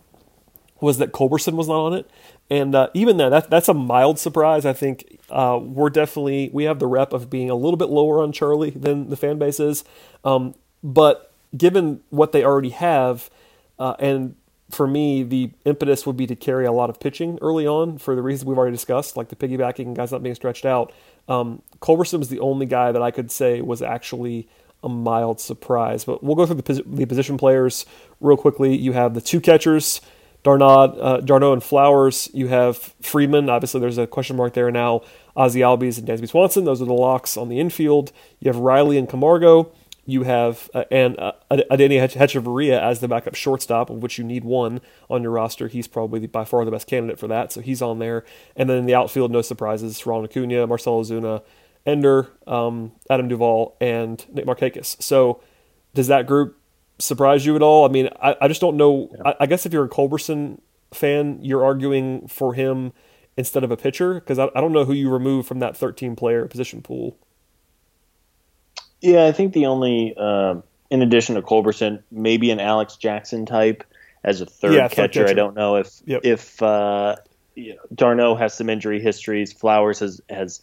[0.80, 2.10] was that Culberson was not on it.
[2.50, 4.66] And uh, even then, that, that's a mild surprise.
[4.66, 8.22] I think uh, we're definitely we have the rep of being a little bit lower
[8.22, 9.84] on Charlie than the fan base is.
[10.24, 13.30] Um, but given what they already have,
[13.78, 14.36] uh, and
[14.70, 18.16] for me, the impetus would be to carry a lot of pitching early on for
[18.16, 20.94] the reasons we've already discussed, like the piggybacking and guys not being stretched out.
[21.28, 24.48] Um, Culberson is the only guy that I could say was actually
[24.84, 26.06] a mild surprise.
[26.06, 27.86] But we'll go through the, the position players
[28.22, 28.76] real quickly.
[28.76, 30.02] You have the two catchers.
[30.44, 30.68] d'Arnaud,
[31.00, 32.30] uh, d'Arnaud and Flowers.
[32.34, 33.50] You have Freeman.
[33.50, 35.02] Obviously, there's a question mark there now.
[35.36, 36.66] Ozzie Albies and Dansby Swanson.
[36.66, 38.12] Those are the locks on the infield.
[38.40, 39.72] You have Riley and Camargo.
[40.06, 44.44] You have uh, and uh, Adeiny Hechavarria as the backup shortstop, of which you need
[44.44, 45.68] one on your roster.
[45.68, 48.26] He's probably by far the best candidate for that, so he's on there.
[48.56, 51.44] And then in the outfield, no surprises: Ronald Acuna, Marcell Ozuna,
[51.86, 55.00] Ender, um, Adam Duvall, and Nick Markakis.
[55.00, 55.42] So
[55.94, 56.59] does that group
[57.00, 57.86] surprise you at all?
[57.86, 59.10] I mean, I, I just don't know.
[59.14, 59.30] Yeah.
[59.30, 60.60] I, I, guess if you're a Culberson
[60.94, 62.94] fan, you're arguing for him
[63.38, 66.16] instead of a pitcher because I, I don't know who you remove from that 13
[66.16, 67.18] player position pool.
[69.02, 70.56] Yeah, I think the only, uh,
[70.90, 73.84] in addition to Culberson, maybe an Alex Jackson type
[74.24, 75.24] as a third yeah, catcher.
[75.24, 75.28] catcher.
[75.30, 76.22] I don't know if yep.
[76.24, 77.16] if uh,
[77.56, 79.54] you know, d'Arnaud has some injury histories.
[79.54, 80.62] Flowers has has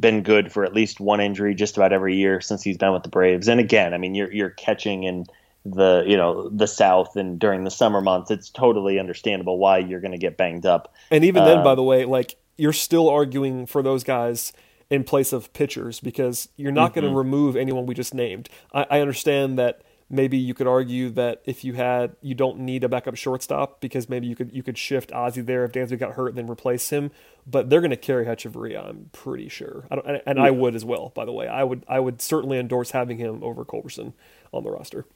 [0.00, 3.02] been good for at least one injury just about every year since he's been with
[3.02, 3.48] the Braves.
[3.48, 5.28] And again, I mean, you're you're catching and
[5.64, 10.00] the you know the South and during the summer months, it's totally understandable why you're
[10.00, 10.94] going to get banged up.
[11.10, 14.52] And even then, by uh, the way, like you're still arguing for those guys
[14.90, 17.00] in place of pitchers because you're not mm-hmm.
[17.00, 18.48] going to remove anyone we just named.
[18.72, 22.84] I, I understand that maybe you could argue that if you had you don't need
[22.84, 26.12] a backup shortstop because maybe you could you could shift Ozzie there if Dansby got
[26.12, 27.10] hurt and then replace him.
[27.46, 29.86] But they're going to carry Hechavarria, I'm pretty sure.
[29.90, 30.44] I and, and yeah.
[30.44, 31.10] I would as well.
[31.14, 34.12] By the way, I would I would certainly endorse having him over Culberson
[34.52, 35.06] on the roster.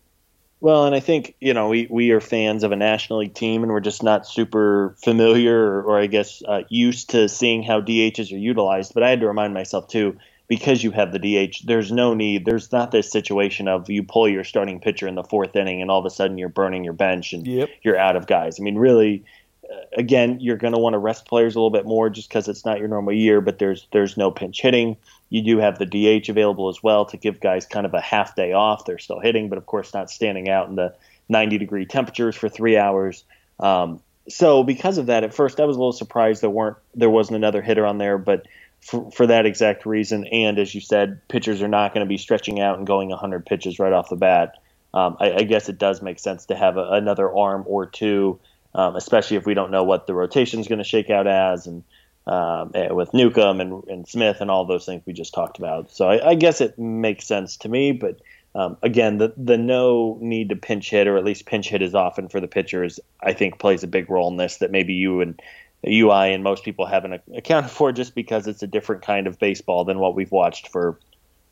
[0.60, 3.62] Well, and I think you know we we are fans of a National League team,
[3.62, 7.80] and we're just not super familiar, or, or I guess uh, used to seeing how
[7.80, 8.92] DHs are utilized.
[8.92, 10.18] But I had to remind myself too,
[10.48, 12.44] because you have the DH, there's no need.
[12.44, 15.90] There's not this situation of you pull your starting pitcher in the fourth inning, and
[15.90, 17.68] all of a sudden you're burning your bench and yep.
[17.82, 18.58] you're out of guys.
[18.58, 19.24] I mean, really,
[19.70, 22.48] uh, again, you're going to want to rest players a little bit more just because
[22.48, 23.40] it's not your normal year.
[23.40, 24.96] But there's there's no pinch hitting
[25.30, 28.34] you do have the DH available as well to give guys kind of a half
[28.34, 28.84] day off.
[28.84, 30.94] They're still hitting, but of course not standing out in the
[31.28, 33.24] 90 degree temperatures for three hours.
[33.60, 37.10] Um, so because of that, at first I was a little surprised there weren't there
[37.10, 38.46] wasn't another hitter on there, but
[38.80, 42.18] for, for that exact reason, and as you said, pitchers are not going to be
[42.18, 44.54] stretching out and going 100 pitches right off the bat.
[44.94, 48.38] Um, I, I, guess it does make sense to have a, another arm or two,
[48.74, 51.66] um, especially if we don't know what the rotation is going to shake out as
[51.66, 51.84] and
[52.28, 55.90] um, eh, with Newcomb and, and Smith and all those things we just talked about.
[55.90, 58.20] So I, I guess it makes sense to me, but
[58.54, 61.94] um, again, the the no need to pinch hit or at least pinch hit as
[61.94, 64.58] often for the pitchers, I think plays a big role in this.
[64.58, 65.40] That maybe you and
[65.86, 69.84] UI and most people haven't accounted for just because it's a different kind of baseball
[69.84, 70.98] than what we've watched for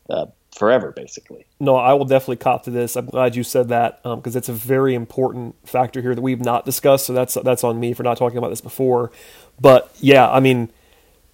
[0.09, 0.25] uh,
[0.57, 1.45] forever, basically.
[1.59, 2.95] No, I will definitely cop to this.
[2.95, 6.41] I'm glad you said that because um, it's a very important factor here that we've
[6.41, 7.05] not discussed.
[7.05, 9.11] So that's that's on me for not talking about this before.
[9.59, 10.69] But yeah, I mean,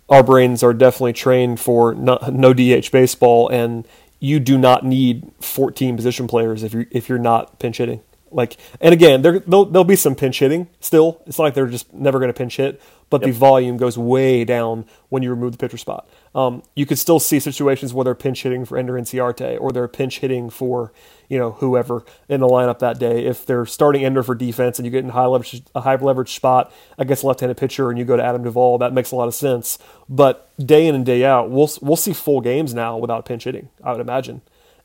[0.10, 3.88] our brains are definitely trained for no, no DH baseball, and
[4.20, 8.02] you do not need 14 position players if you if you're not pinch hitting.
[8.34, 11.22] Like, and again, there there'll, there'll be some pinch hitting still.
[11.26, 13.28] It's not like they're just never going to pinch hit, but yep.
[13.28, 16.10] the volume goes way down when you remove the pitcher spot.
[16.34, 19.88] Um, you could still see situations where they're pinch hitting for Ender Inciarte or they're
[19.88, 20.92] pinch hitting for
[21.30, 23.26] you know whoever in the lineup that day.
[23.26, 26.34] If they're starting Ender for defense and you get in high leverage a high leverage
[26.34, 29.28] spot against a left-handed pitcher and you go to Adam Duvall, that makes a lot
[29.28, 29.78] of sense.
[30.10, 33.70] But day in and day out, we'll we'll see full games now without pinch hitting.
[33.84, 34.42] I would imagine,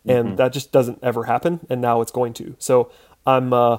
[0.07, 0.37] and mm-hmm.
[0.37, 2.57] that just doesn't ever happen, and now it's going to.
[2.59, 2.91] So
[3.29, 3.79] I'm uh,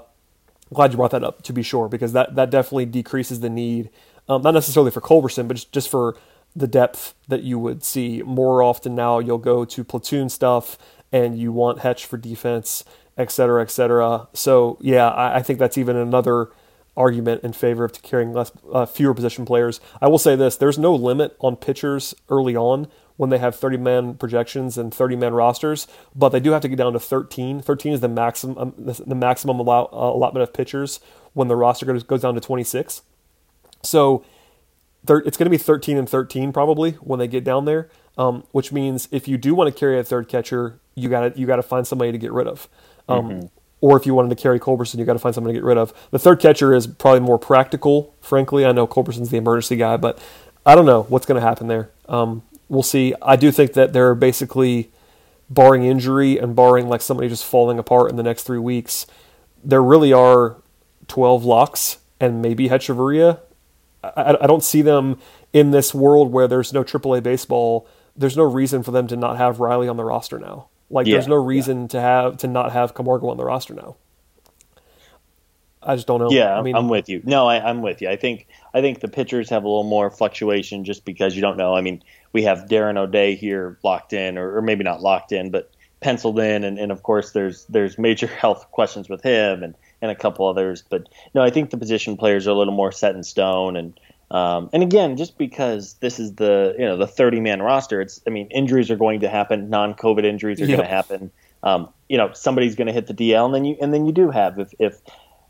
[0.71, 3.89] glad you brought that up to be sure because that that definitely decreases the need,
[4.27, 6.15] um, not necessarily for Culberson, but just, just for
[6.55, 9.19] the depth that you would see more often now.
[9.19, 10.77] You'll go to platoon stuff
[11.11, 12.83] and you want Hetch for defense,
[13.17, 14.27] et cetera, et cetera.
[14.33, 16.49] So yeah, I, I think that's even another
[16.95, 19.79] argument in favor of carrying less uh, fewer position players.
[20.01, 22.87] I will say this: there's no limit on pitchers early on
[23.19, 26.69] when they have 30 man projections and 30 man rosters, but they do have to
[26.69, 27.61] get down to 13.
[27.61, 31.01] 13 is the maximum um, the maximum allow, uh, allotment of pitchers
[31.33, 33.01] when the roster goes, goes down to 26.
[33.83, 34.23] So
[35.05, 38.45] thir- it's going to be 13 and 13 probably when they get down there, um,
[38.53, 41.45] which means if you do want to carry a third catcher, you got to you
[41.45, 42.69] got to find somebody to get rid of.
[43.09, 43.47] Um, mm-hmm.
[43.81, 45.77] Or if you wanted to carry Culberson, you got to find somebody to get rid
[45.77, 45.93] of.
[46.11, 48.15] The third catcher is probably more practical.
[48.21, 50.19] Frankly, I know Culberson's the emergency guy, but
[50.65, 51.91] I don't know what's going to happen there.
[52.07, 53.13] Um, we'll see.
[53.21, 54.91] I do think that they're basically,
[55.49, 59.07] barring injury and barring like somebody just falling apart in the next three weeks,
[59.63, 60.57] there really are
[61.07, 63.39] 12 locks and maybe Hechavarria
[64.03, 65.17] I, I don't see them
[65.53, 67.87] in this world where there's no AAA baseball.
[68.15, 70.67] There's no reason for them to not have Riley on the roster now.
[70.89, 71.87] Like yeah, there's no reason yeah.
[71.87, 73.97] to have to not have Camargo on the roster now.
[75.81, 76.29] I just don't know.
[76.29, 77.21] Yeah, I mean, I'm with you.
[77.23, 78.09] No, I, am with you.
[78.09, 81.57] I think I think the pitchers have a little more fluctuation just because you don't
[81.57, 81.75] know.
[81.75, 82.03] I mean,
[82.33, 86.39] we have Darren O'Day here locked in, or, or maybe not locked in, but penciled
[86.39, 90.15] in, and, and of course there's there's major health questions with him, and and a
[90.15, 90.83] couple others.
[90.87, 93.75] But no, I think the position players are a little more set in stone.
[93.75, 93.99] And
[94.31, 98.21] um, and again, just because this is the you know the 30 man roster, it's
[98.27, 100.77] I mean injuries are going to happen, non COVID injuries are yep.
[100.77, 101.31] going to happen.
[101.61, 104.11] Um, you know somebody's going to hit the DL, and then you and then you
[104.11, 105.01] do have if if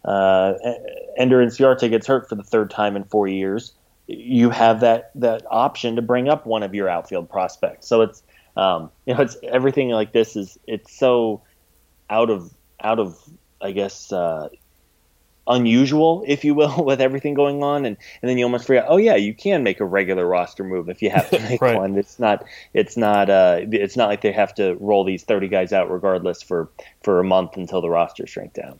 [0.06, 0.54] uh,
[1.18, 3.74] Ender Inciarte gets hurt for the third time in four years,
[4.10, 7.88] you have that that option to bring up one of your outfield prospects.
[7.88, 8.24] So it's
[8.58, 11.41] um, you know it's everything like this is it's so
[12.10, 13.18] out of out of
[13.62, 14.49] I guess, uh,
[15.47, 18.86] unusual, if you will, with everything going on, and and then you almost forget.
[18.88, 21.76] Oh yeah, you can make a regular roster move if you have to make right.
[21.78, 21.97] one.
[21.97, 25.74] It's not it's not uh it's not like they have to roll these thirty guys
[25.74, 26.70] out regardless for
[27.03, 28.80] for a month until the roster shrink down.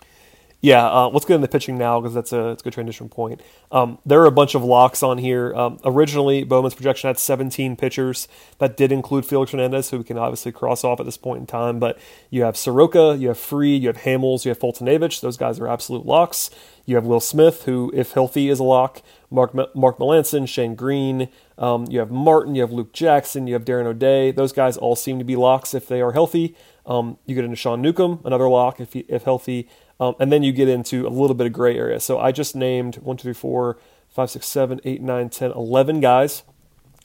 [0.62, 3.40] Yeah, uh, let's get into pitching now because that's a, that's a good transition point.
[3.72, 5.56] Um, there are a bunch of locks on here.
[5.56, 8.28] Um, originally, Bowman's projection had 17 pitchers.
[8.58, 11.48] That did include Felix Hernandez, who we can obviously cross off at this point in
[11.48, 11.80] time.
[11.80, 11.98] But
[12.30, 15.22] you have Soroka, you have Fried, you have Hamels, you have Foltynewicz.
[15.22, 16.50] Those guys are absolute locks.
[16.86, 19.02] You have Will Smith, who, if healthy, is a lock.
[19.32, 21.30] Mark Mark Melancon, Shane Greene.
[21.58, 24.32] Um, you have Martin, you have Luke Jackson, you have Darren O'Day.
[24.32, 26.56] Those guys all seem to be locks if they are healthy.
[26.86, 29.70] Um, you get into Sean Newcomb, another lock if, he, if healthy.
[30.00, 32.00] Um, and then you get into a little bit of gray area.
[32.00, 33.78] So I just named 1, 2, 3, 4,
[34.10, 36.44] 5, 6, 7, 8, 9, 10, 11 guys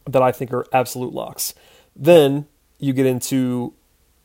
[0.07, 1.55] that I think are absolute locks.
[1.97, 2.47] Then
[2.79, 3.75] you get into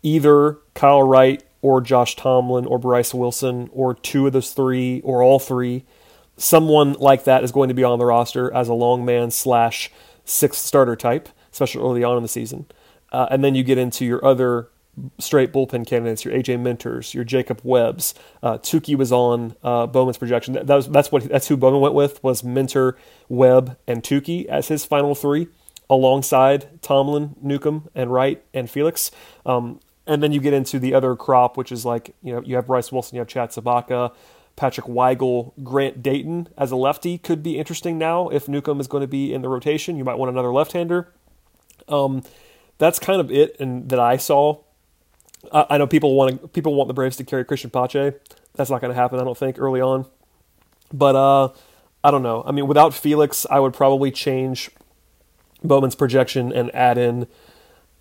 [0.04, 5.22] either Kyle Wright or Josh Tomlin or Bryce Wilson or two of those three or
[5.22, 5.86] all three.
[6.38, 9.92] Someone like that is going to be on the roster as a long man slash
[10.24, 12.66] sixth starter type, especially early on in the season.
[13.12, 14.70] Uh, and then you get into your other
[15.18, 18.14] straight bullpen candidates, your AJ Minters, your Jacob Webbs.
[18.42, 20.54] Uh, Touki was on uh, Bowman's projection.
[20.54, 22.98] That, that, was that's what that's who Bowman went with was Minter,
[23.28, 25.48] Webb, and Touki as his final three,
[25.90, 29.12] alongside Tomlin, Newcomb, and Wright and Felix.
[29.46, 32.56] Um, and then you get into the other crop, which is like you know you
[32.56, 34.14] have Bryce Wilson, you have Chad Sobotka.
[34.56, 39.00] Patrick Weigel, Grant Dayton as a lefty could be interesting now if Newcomb is going
[39.00, 39.96] to be in the rotation.
[39.96, 41.14] You might want another left-hander.
[41.88, 42.24] Um,
[42.78, 44.62] that's kind of it, and that I saw
[45.52, 48.14] I know people want people want the Braves to carry Christian Pache.
[48.56, 50.06] That's not going to happen, I don't think, early on.
[50.92, 51.50] But uh,
[52.04, 52.44] I don't know.
[52.46, 54.70] I mean, without Felix, I would probably change
[55.64, 57.28] Bowman's projection and add in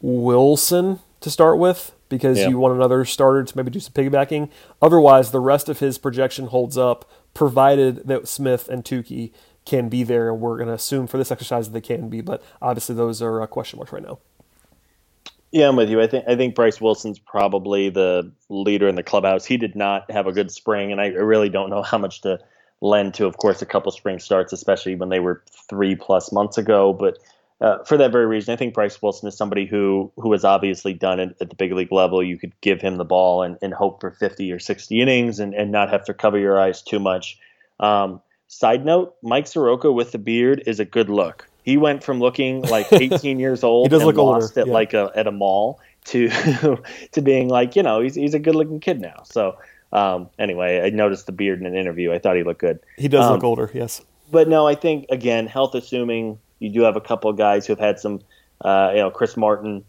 [0.01, 2.49] Wilson to start with because yeah.
[2.49, 4.51] you want another starter to maybe do some piggybacking.
[4.81, 9.33] Otherwise, the rest of his projection holds up, provided that Smith and Touki
[9.65, 12.21] can be there, and we're going to assume for this exercise that they can be.
[12.21, 14.19] But obviously, those are uh, question marks right now.
[15.51, 16.01] Yeah, I'm with you.
[16.01, 19.47] I think I think Bryce Wilson's probably the leader in the clubhouse.
[19.47, 22.39] He did not have a good spring, and I really don't know how much to
[22.81, 23.27] lend to.
[23.27, 26.93] Of course, a couple spring starts, especially when they were three plus months ago.
[26.93, 27.19] But
[27.63, 30.93] uh, for that very reason, I think Bryce Wilson is somebody who who has obviously
[30.93, 32.23] done it at the big league level.
[32.23, 35.55] You could give him the ball and, and hope for 50 or 60 innings and,
[35.55, 37.39] and not have to cover your eyes too much.
[37.81, 41.48] Um, side note: Mike Soroka with the beard is a good look.
[41.69, 44.61] He went from looking like 18 years old he does and look lost older.
[44.61, 44.73] at yeah.
[44.73, 46.31] like a at a mall to
[47.13, 49.23] to being like you know he's he's a good looking kid now.
[49.25, 49.59] So
[49.93, 52.11] um, anyway, I noticed the beard in an interview.
[52.11, 52.81] I thought he looked good.
[52.97, 54.01] He does um, look older, yes.
[54.31, 57.73] But no, I think again, health assuming you do have a couple of guys who
[57.73, 58.21] have had some,
[58.63, 59.85] uh, you know, Chris Martin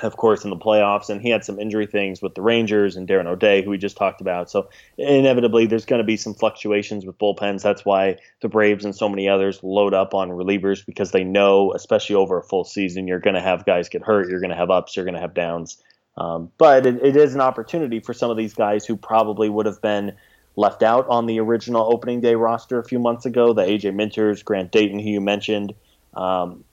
[0.00, 3.06] of course, in the playoffs, and he had some injury things with the Rangers and
[3.06, 4.50] Darren O'Day, who we just talked about.
[4.50, 7.62] So inevitably, there's going to be some fluctuations with bullpens.
[7.62, 11.72] That's why the Braves and so many others load up on relievers because they know,
[11.74, 14.56] especially over a full season, you're going to have guys get hurt, you're going to
[14.56, 15.76] have ups, you're going to have downs.
[16.16, 19.66] Um, but it, it is an opportunity for some of these guys who probably would
[19.66, 20.12] have been
[20.56, 23.52] left out on the original opening day roster a few months ago.
[23.52, 25.74] The AJ Minters, Grant Dayton, who you mentioned.
[26.14, 26.64] Um,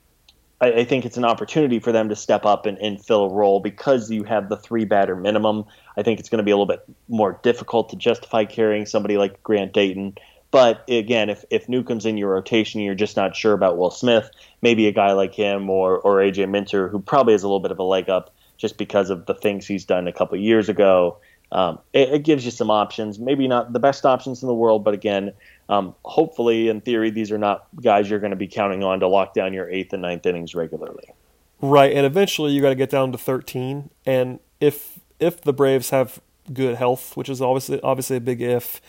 [0.62, 3.34] I, I, think it's an opportunity for them to step up and, and fill a
[3.34, 5.66] role because you have the three batter minimum.
[5.97, 9.18] I think it's going to be a little bit more difficult to justify carrying somebody
[9.18, 10.16] like Grant Dayton.
[10.51, 14.32] But again, if, if Newcomb's in your rotation, you're just not sure about Will Smith,
[14.62, 17.72] maybe a guy like him or, or AJ Minter, who probably has a little bit
[17.72, 21.18] of a leg up just because of the things he's done a couple years ago.
[21.51, 23.18] Um, it, it, gives you some options.
[23.18, 25.34] Maybe not the best options in the world, but again,
[25.70, 29.07] um, hopefully, in theory, these are not guys you're going to be counting on to
[29.07, 31.13] lock down your eighth and ninth innings regularly.
[31.61, 33.91] Right, and eventually you got to get down to 13.
[34.05, 36.20] And if if the Braves have
[36.51, 38.82] good health, which is obviously obviously a big if,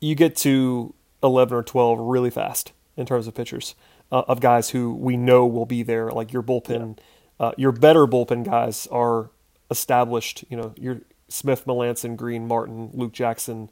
[0.00, 3.74] you get to 11 or 12 really fast in terms of pitchers
[4.10, 6.10] uh, of guys who we know will be there.
[6.10, 6.98] Like your bullpen,
[7.40, 7.46] yeah.
[7.46, 9.30] uh, your better bullpen guys are
[9.70, 10.44] established.
[10.48, 13.68] You know, your Smith, Melancon, Greene, Martin, Luke Jackson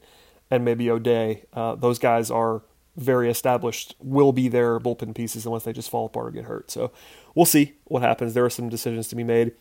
[0.49, 1.45] and maybe O'Day.
[1.53, 2.61] Uh, those guys are
[2.95, 6.71] very established, will be their bullpen pieces unless they just fall apart or get hurt.
[6.71, 6.91] So
[7.33, 8.33] we'll see what happens.
[8.33, 9.51] There are some decisions to be made.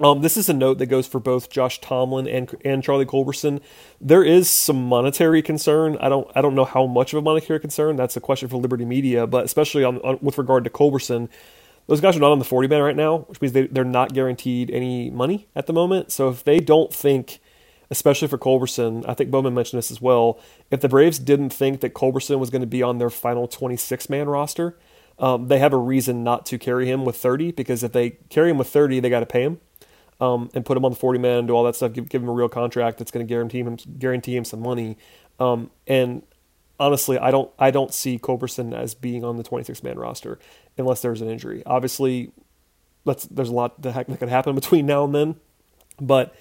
[0.00, 3.60] Um, this is a note that goes for both Josh Tomlin and and Charlie Culberson.
[4.00, 5.98] There is some monetary concern.
[6.00, 7.96] I don't I don't know how much of a monetary concern.
[7.96, 11.28] That's a question for Liberty Media, but especially on, on with regard to Culberson,
[11.88, 14.14] those guys are not on the 40 man right now, which means they, they're not
[14.14, 16.10] guaranteed any money at the moment.
[16.10, 17.40] So if they don't think
[17.92, 19.04] especially for Culberson.
[19.06, 20.40] I think Bowman mentioned this as well.
[20.70, 24.08] If the Braves didn't think that Culberson was going to be on their final 26
[24.08, 24.78] man roster,
[25.18, 28.48] um, they have a reason not to carry him with 30 because if they carry
[28.48, 29.60] him with 30, they got to pay him
[30.22, 32.30] um, and put him on the 40 man, do all that stuff, give, give him
[32.30, 34.96] a real contract that's going to guarantee him guarantee him some money.
[35.38, 36.22] Um, and
[36.80, 40.38] honestly, I don't I don't see Culberson as being on the 26 man roster
[40.78, 41.62] unless there's an injury.
[41.66, 42.32] Obviously,
[43.04, 45.36] there's a lot that, that could happen between now and then,
[46.00, 46.34] but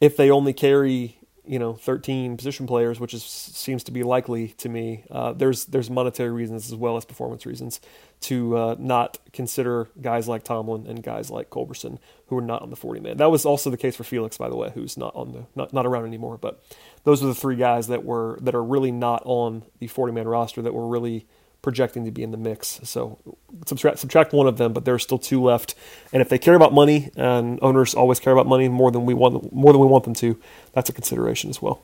[0.00, 4.48] if they only carry you know 13 position players, which is seems to be likely
[4.58, 5.04] to me.
[5.10, 7.80] Uh, there's there's monetary reasons as well as performance reasons
[8.20, 12.70] to uh, not consider guys like Tomlin and guys like Culberson who are not on
[12.70, 13.16] the 40 man.
[13.18, 15.72] That was also the case for Felix, by the way, who's not on the not,
[15.72, 16.36] not around anymore.
[16.36, 16.62] But
[17.04, 20.26] those are the three guys that were that are really not on the 40 man
[20.26, 21.26] roster that were really
[21.66, 22.78] projecting to be in the mix.
[22.84, 23.18] So
[23.66, 25.74] subtract, subtract one of them, but there are still two left.
[26.12, 29.14] And if they care about money, and owners always care about money more than we
[29.14, 30.40] want more than we want them to,
[30.74, 31.82] that's a consideration as well.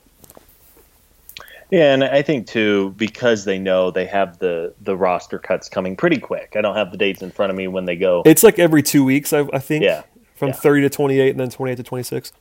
[1.72, 5.96] Yeah, and I think too because they know they have the the roster cuts coming
[5.96, 6.52] pretty quick.
[6.54, 8.22] I don't have the dates in front of me when they go.
[8.24, 9.82] It's like every two weeks, I, I think.
[9.82, 10.04] Yeah.
[10.36, 10.54] From yeah.
[10.54, 12.32] 30 to 28 and then 28 to 26.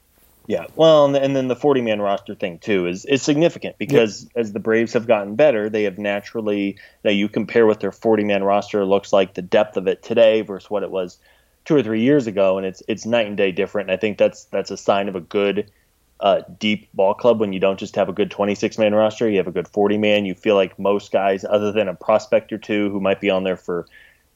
[0.52, 4.32] Yeah, well, and then the 40 man roster thing too is is significant because yep.
[4.36, 8.26] as the Braves have gotten better, they have naturally now you compare what their 40
[8.26, 11.20] man roster looks like, the depth of it today versus what it was
[11.64, 13.90] two or three years ago, and it's it's night and day different.
[13.90, 15.72] And I think that's that's a sign of a good
[16.20, 19.38] uh, deep ball club when you don't just have a good 26 man roster, you
[19.38, 20.26] have a good 40 man.
[20.26, 23.46] You feel like most guys, other than a prospect or two who might be on
[23.46, 23.88] there for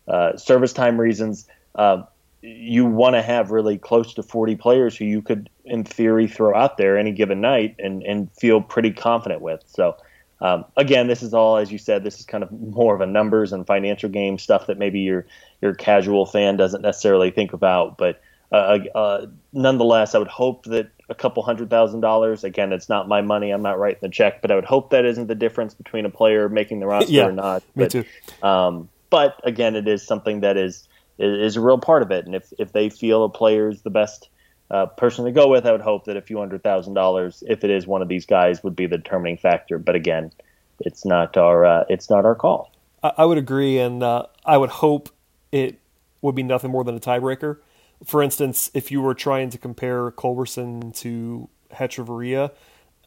[0.07, 1.45] uh, service time reasons,
[1.75, 2.03] uh,
[2.45, 6.55] you want to have really close to 40 players who you could, in theory, throw
[6.55, 9.63] out there any given night and, and feel pretty confident with.
[9.65, 9.97] So,
[10.41, 13.05] um, again, this is all, as you said, this is kind of more of a
[13.05, 15.25] numbers and financial game stuff that maybe your
[15.61, 17.97] your casual fan doesn't necessarily think about.
[17.97, 18.21] But
[18.51, 22.43] uh, uh, nonetheless, I would hope that a couple hundred thousand dollars.
[22.43, 23.51] Again, it's not my money.
[23.51, 26.09] I'm not writing the check, but I would hope that isn't the difference between a
[26.09, 27.63] player making the roster yeah, or not.
[27.75, 28.05] Me but, too.
[28.43, 30.87] Um, but again, it is something that is
[31.17, 32.25] is a real part of it.
[32.25, 34.29] And if if they feel a player is the best
[34.71, 37.63] uh, person to go with, I would hope that a few hundred thousand dollars, if
[37.63, 39.77] it is one of these guys, would be the determining factor.
[39.77, 40.31] But again,
[40.79, 42.71] it's not our uh, it's not our call.
[43.03, 45.09] I, would agree, and uh, I would hope
[45.51, 45.79] it
[46.21, 47.59] would be nothing more than a tiebreaker.
[48.03, 52.49] For instance, if you were trying to compare Culberson to Hechavarria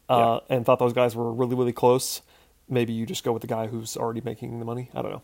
[0.07, 0.55] uh, yeah.
[0.55, 2.21] and thought those guys were really really close,
[2.69, 4.89] maybe you just go with the guy who's already making the money.
[4.93, 5.23] I don't know.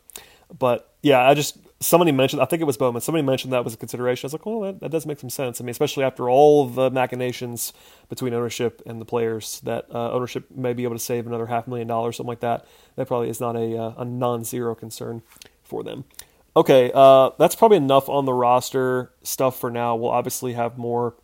[0.58, 2.42] But yeah, I just somebody mentioned.
[2.42, 3.02] I think it was Bowman.
[3.02, 4.26] Somebody mentioned that was a consideration.
[4.26, 5.60] I was like, well, that, that does make some sense.
[5.60, 7.74] I mean, especially after all the machinations
[8.10, 11.68] between ownership and the players, that uh, ownership may be able to save another half
[11.68, 12.66] million dollars, something like that.
[12.96, 15.22] That probably is not a uh, a non-zero concern
[15.64, 16.06] for them.
[16.58, 19.96] Okay, uh, that's probably enough on the roster stuff for now.
[19.96, 21.16] We'll obviously have more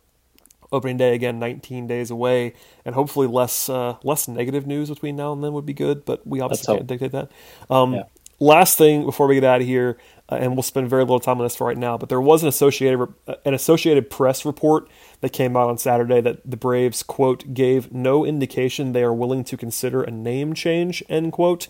[0.70, 2.54] opening day again, 19 days away,
[2.84, 6.04] and hopefully less uh, less negative news between now and then would be good.
[6.04, 7.30] But we obviously can't dictate that.
[7.70, 8.02] Um, yeah
[8.42, 11.38] last thing before we get out of here, uh, and we'll spend very little time
[11.38, 14.88] on this for right now, but there was an associated uh, an Associated Press report
[15.20, 19.44] that came out on Saturday that the Braves quote gave no indication they are willing
[19.44, 21.68] to consider a name change end quote.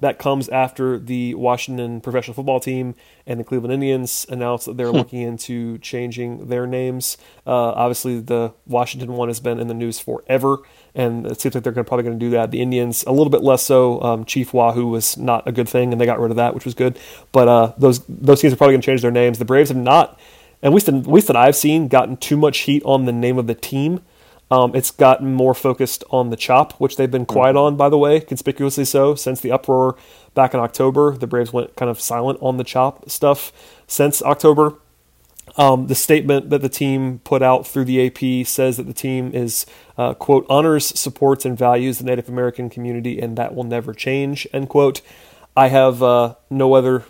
[0.00, 2.94] That comes after the Washington professional football team
[3.26, 4.96] and the Cleveland Indians announced that they're hmm.
[4.96, 7.16] looking into changing their names.
[7.46, 10.58] Uh, obviously, the Washington one has been in the news forever,
[10.96, 12.50] and it seems like they're probably going to do that.
[12.50, 14.00] The Indians, a little bit less so.
[14.02, 16.64] Um, Chief Wahoo was not a good thing, and they got rid of that, which
[16.64, 16.98] was good.
[17.32, 19.38] But uh, those those teams are probably going to change their names.
[19.38, 20.18] The Braves have not,
[20.62, 23.46] at least at least that I've seen, gotten too much heat on the name of
[23.46, 24.00] the team.
[24.50, 27.98] Um, it's gotten more focused on the chop, which they've been quiet on, by the
[27.98, 29.96] way, conspicuously so since the uproar
[30.34, 31.16] back in October.
[31.16, 33.52] The Braves went kind of silent on the chop stuff
[33.88, 34.74] since October.
[35.56, 39.30] Um, the statement that the team put out through the AP says that the team
[39.34, 39.64] is,
[39.96, 44.46] uh, quote, honors, supports, and values the Native American community, and that will never change,
[44.52, 45.00] end quote.
[45.56, 47.04] I have uh, no other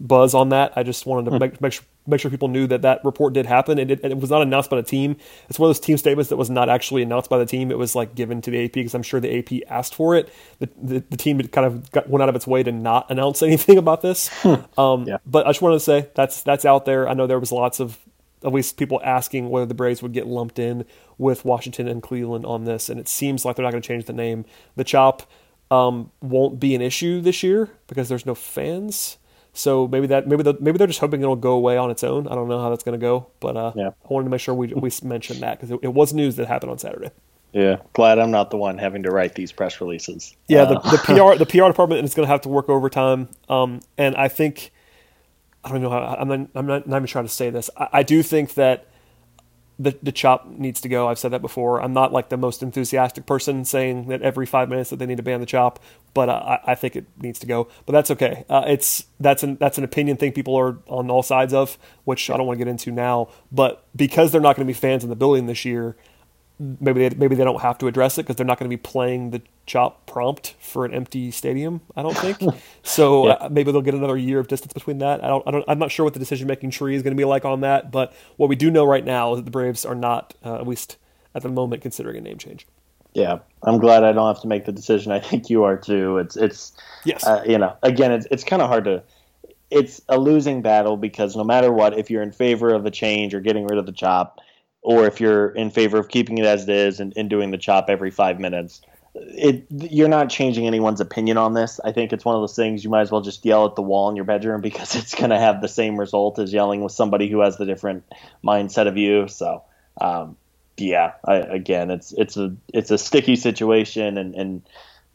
[0.00, 0.72] buzz on that.
[0.76, 1.38] I just wanted to hmm.
[1.38, 3.78] make, make, sure, make sure people knew that that report did happen.
[3.78, 5.16] It, it, it, was not announced by the team.
[5.48, 7.70] It's one of those team statements that was not actually announced by the team.
[7.70, 10.32] It was like given to the AP because I'm sure the AP asked for it.
[10.58, 13.42] The, the, the team kind of got, went out of its way to not announce
[13.42, 14.28] anything about this.
[14.28, 14.80] Hmm.
[14.80, 15.18] um, yeah.
[15.26, 17.08] But I just wanted to say that's that's out there.
[17.08, 17.98] I know there was lots of
[18.42, 20.86] at least people asking whether the Braves would get lumped in
[21.18, 24.06] with Washington and Cleveland on this, and it seems like they're not going to change
[24.06, 24.46] the name.
[24.76, 25.30] The chop
[25.70, 29.18] um, won't be an issue this year because there's no fans.
[29.52, 32.28] So maybe that maybe the, maybe they're just hoping it'll go away on its own.
[32.28, 33.88] I don't know how that's going to go, but uh, yeah.
[33.88, 36.46] I wanted to make sure we we mentioned that because it, it, was news that
[36.46, 37.10] happened on Saturday.
[37.52, 40.36] Yeah, glad I'm not the one having to write these press releases.
[40.46, 40.78] Yeah, uh.
[40.78, 44.14] the, the PR the PR department is going to have to work overtime, um, and
[44.14, 44.70] I think
[45.64, 47.70] I don't know how I'm not I'm not, not even trying to say this.
[47.76, 48.86] I, I do think that
[49.80, 51.08] the the chop needs to go.
[51.08, 51.82] I've said that before.
[51.82, 55.16] I'm not like the most enthusiastic person saying that every five minutes that they need
[55.16, 55.80] to ban the chop,
[56.14, 57.68] but uh, I, I think it needs to go.
[57.86, 58.44] But that's okay.
[58.48, 62.30] Uh, it's that's an that's an opinion thing people are on all sides of, which
[62.30, 63.28] I don't want to get into now.
[63.52, 65.96] But because they're not going to be fans in the building this year,
[66.58, 68.80] maybe they, maybe they don't have to address it because they're not going to be
[68.80, 71.80] playing the chop prompt for an empty stadium.
[71.96, 72.42] I don't think
[72.82, 73.28] so.
[73.28, 73.32] yeah.
[73.34, 75.24] uh, maybe they'll get another year of distance between that.
[75.24, 75.46] I don't.
[75.46, 77.44] I don't I'm not sure what the decision making tree is going to be like
[77.44, 77.90] on that.
[77.90, 80.66] But what we do know right now is that the Braves are not, uh, at
[80.66, 80.96] least
[81.34, 82.66] at the moment, considering a name change.
[83.12, 85.12] Yeah, I'm glad I don't have to make the decision.
[85.12, 86.18] I think you are too.
[86.18, 86.72] It's it's
[87.04, 89.02] yes, uh, you know, again, it's it's kind of hard to.
[89.70, 93.34] It's a losing battle because no matter what, if you're in favor of a change
[93.34, 94.40] or getting rid of the chop,
[94.82, 97.58] or if you're in favor of keeping it as it is and, and doing the
[97.58, 98.80] chop every five minutes,
[99.14, 101.80] it you're not changing anyone's opinion on this.
[101.84, 103.82] I think it's one of those things you might as well just yell at the
[103.82, 106.92] wall in your bedroom because it's going to have the same result as yelling with
[106.92, 108.04] somebody who has the different
[108.44, 109.28] mindset of you.
[109.28, 109.64] So,
[110.00, 110.36] um,
[110.80, 114.62] yeah, I, again, it's it's a it's a sticky situation, and and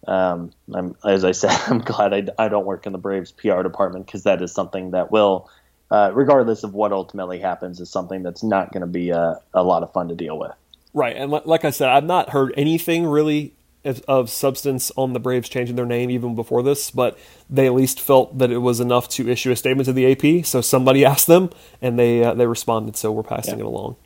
[0.07, 3.61] um, I'm as I said, I'm glad I, I don't work in the Braves PR
[3.61, 5.49] department because that is something that will,
[5.91, 9.63] uh, regardless of what ultimately happens, is something that's not going to be a, a
[9.63, 10.51] lot of fun to deal with.
[10.93, 13.53] Right, and like I said, I've not heard anything really
[13.83, 17.73] of, of, substance on the Braves changing their name even before this, but they at
[17.73, 20.45] least felt that it was enough to issue a statement to the AP.
[20.45, 21.49] So somebody asked them,
[21.81, 22.95] and they uh, they responded.
[22.95, 23.65] So we're passing yeah.
[23.65, 23.97] it along.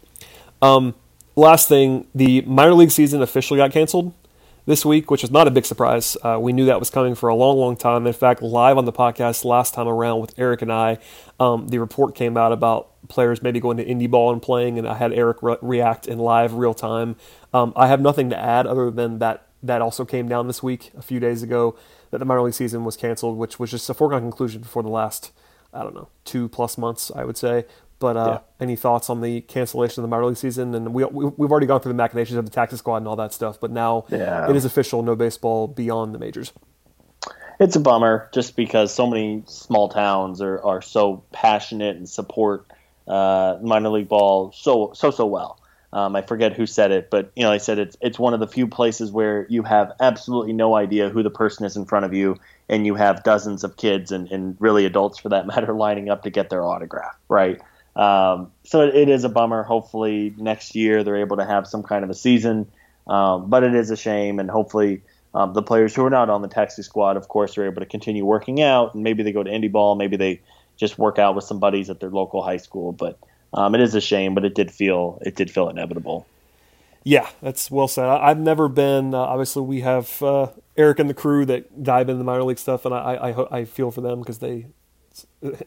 [0.62, 0.95] Um,
[1.39, 4.13] last thing, the minor league season officially got canceled
[4.65, 6.15] this week, which is not a big surprise.
[6.23, 8.05] Uh, we knew that was coming for a long, long time.
[8.05, 10.99] In fact, live on the podcast last time around with Eric and I,
[11.39, 14.87] um, the report came out about players maybe going to indie ball and playing, and
[14.87, 17.15] I had Eric re- react in live real time.
[17.53, 20.91] Um, I have nothing to add other than that that also came down this week,
[20.97, 21.75] a few days ago,
[22.11, 24.89] that the minor league season was canceled, which was just a foregone conclusion for the
[24.89, 25.31] last,
[25.73, 27.65] I don't know, two plus months, I would say.
[27.99, 28.65] But uh, yeah.
[28.65, 30.73] any thoughts on the cancellation of the minor league season?
[30.73, 33.17] And we, we have already gone through the machinations of the taxi squad and all
[33.17, 33.59] that stuff.
[33.59, 34.49] But now yeah.
[34.49, 36.53] it is official: no baseball beyond the majors.
[37.59, 42.65] It's a bummer, just because so many small towns are, are so passionate and support
[43.05, 45.59] uh, minor league ball so so so well.
[45.91, 48.39] Um, I forget who said it, but you know, I said it's it's one of
[48.39, 52.05] the few places where you have absolutely no idea who the person is in front
[52.05, 52.37] of you,
[52.69, 56.23] and you have dozens of kids and, and really adults for that matter lining up
[56.23, 57.59] to get their autograph, right?
[57.99, 59.61] Um, so it, it is a bummer.
[59.63, 62.65] Hopefully next year they're able to have some kind of a season,
[63.07, 64.39] um, but it is a shame.
[64.39, 65.01] And hopefully
[65.33, 67.85] um, the players who are not on the taxi squad, of course, are able to
[67.85, 68.95] continue working out.
[68.95, 69.95] And maybe they go to indie ball.
[69.95, 70.39] Maybe they
[70.77, 72.93] just work out with some buddies at their local high school.
[72.93, 73.19] But
[73.53, 74.33] um, it is a shame.
[74.33, 76.25] But it did feel it did feel inevitable.
[77.03, 78.05] Yeah, that's well said.
[78.05, 79.13] I, have never been.
[79.13, 80.47] Uh, obviously, we have uh,
[80.77, 83.65] Eric and the crew that dive into the minor league stuff, and I I, I
[83.65, 84.67] feel for them because they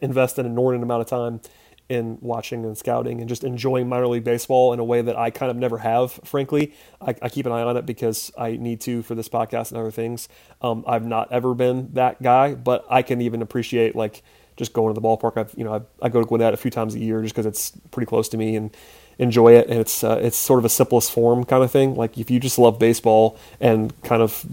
[0.01, 1.41] invest in an inordinate amount of time
[1.89, 5.29] in watching and scouting and just enjoying minor league baseball in a way that I
[5.29, 6.73] kind of never have, frankly.
[7.01, 9.79] I, I keep an eye on it because I need to for this podcast and
[9.79, 10.29] other things.
[10.61, 14.23] Um, I've not ever been that guy, but I can even appreciate like
[14.55, 15.37] just going to the ballpark.
[15.37, 17.45] I've, you know, I, I go to Gwinnett a few times a year just because
[17.45, 18.75] it's pretty close to me and
[19.19, 19.67] enjoy it.
[19.67, 21.95] And it's, uh, it's sort of a simplest form kind of thing.
[21.95, 24.45] Like if you just love baseball and kind of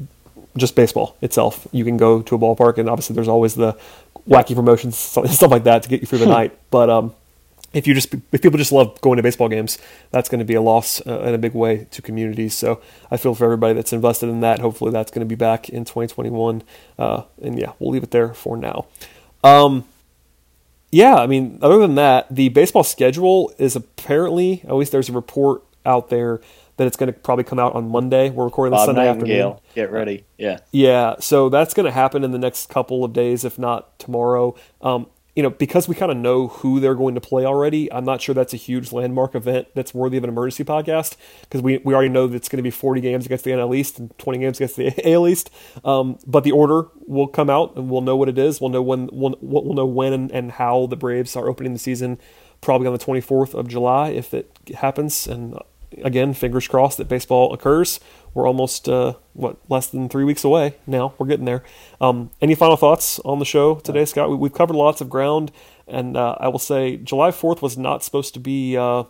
[0.56, 3.78] just baseball itself, you can go to a ballpark and obviously there's always the
[4.28, 6.58] wacky promotions, stuff like that to get you through the night.
[6.70, 7.14] But, um,
[7.72, 9.78] if you just if people just love going to baseball games,
[10.10, 12.54] that's going to be a loss uh, in a big way to communities.
[12.54, 14.58] So I feel for everybody that's invested in that.
[14.58, 16.62] Hopefully that's going to be back in 2021.
[16.98, 18.86] Uh, and yeah, we'll leave it there for now.
[19.44, 19.84] Um,
[20.90, 25.12] yeah, I mean, other than that, the baseball schedule is apparently at least there's a
[25.12, 26.40] report out there
[26.76, 28.30] that it's going to probably come out on Monday.
[28.30, 29.28] We're recording this Sunday afternoon.
[29.74, 31.16] Get ready, yeah, yeah.
[31.20, 34.56] So that's going to happen in the next couple of days, if not tomorrow.
[34.80, 38.04] Um, you know, because we kind of know who they're going to play already, I'm
[38.04, 41.78] not sure that's a huge landmark event that's worthy of an emergency podcast because we,
[41.78, 44.16] we already know that it's going to be 40 games against the NL East and
[44.18, 45.50] 20 games against the AL East.
[45.84, 48.60] Um, but the order will come out and we'll know what it is.
[48.60, 51.78] We'll know when we'll, we'll know when and, and how the Braves are opening the
[51.78, 52.18] season,
[52.60, 55.26] probably on the 24th of July if it happens.
[55.26, 55.56] And
[56.02, 58.00] again, fingers crossed that baseball occurs.
[58.34, 61.14] We're almost uh, what less than three weeks away now.
[61.18, 61.64] We're getting there.
[62.00, 64.30] Um, any final thoughts on the show today, Scott?
[64.30, 65.50] We, have covered lots of ground,
[65.88, 69.04] and uh, I will say July Fourth was not supposed to be uh,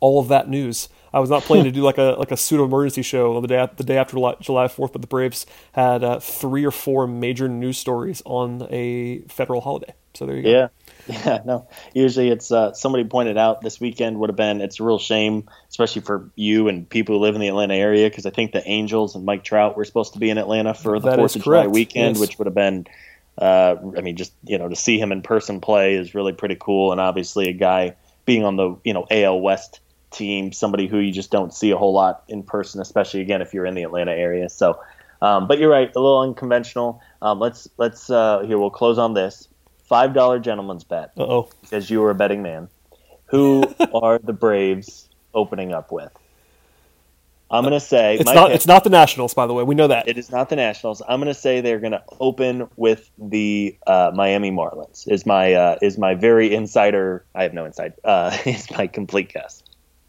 [0.00, 0.88] all of that news.
[1.12, 3.48] I was not planning to do like a like a pseudo emergency show on the
[3.48, 7.48] day the day after July Fourth, but the Braves had uh, three or four major
[7.48, 9.94] news stories on a federal holiday.
[10.14, 10.50] So there you go.
[10.50, 10.68] Yeah,
[11.24, 11.68] Yeah, no.
[11.94, 15.48] Usually it's uh, somebody pointed out this weekend would have been it's a real shame,
[15.68, 18.66] especially for you and people who live in the Atlanta area, because I think the
[18.68, 21.68] Angels and Mike Trout were supposed to be in Atlanta for the Fourth of July
[21.68, 22.20] weekend, yes.
[22.20, 22.86] which would have been,
[23.38, 26.56] uh, I mean, just you know to see him in person play is really pretty
[26.58, 27.94] cool, and obviously a guy
[28.24, 29.78] being on the you know AL West
[30.10, 33.54] team, somebody who you just don't see a whole lot in person, especially again if
[33.54, 34.48] you're in the Atlanta area.
[34.48, 34.80] So,
[35.22, 37.00] um, but you're right, a little unconventional.
[37.22, 39.46] Um, let's let's uh, here we'll close on this
[39.86, 41.12] five dollar gentleman's bet.
[41.16, 41.48] oh.
[41.62, 42.68] Because you were a betting man.
[43.26, 43.64] Who
[43.94, 46.12] are the Braves opening up with?
[47.48, 48.48] I'm going to say it's not.
[48.48, 49.62] Pick, it's not the Nationals, by the way.
[49.62, 51.00] We know that it is not the Nationals.
[51.08, 55.10] I'm going to say they're going to open with the uh, Miami Marlins.
[55.10, 57.24] Is my uh, is my very insider?
[57.36, 57.92] I have no insight.
[58.02, 59.62] Uh, is my complete guess.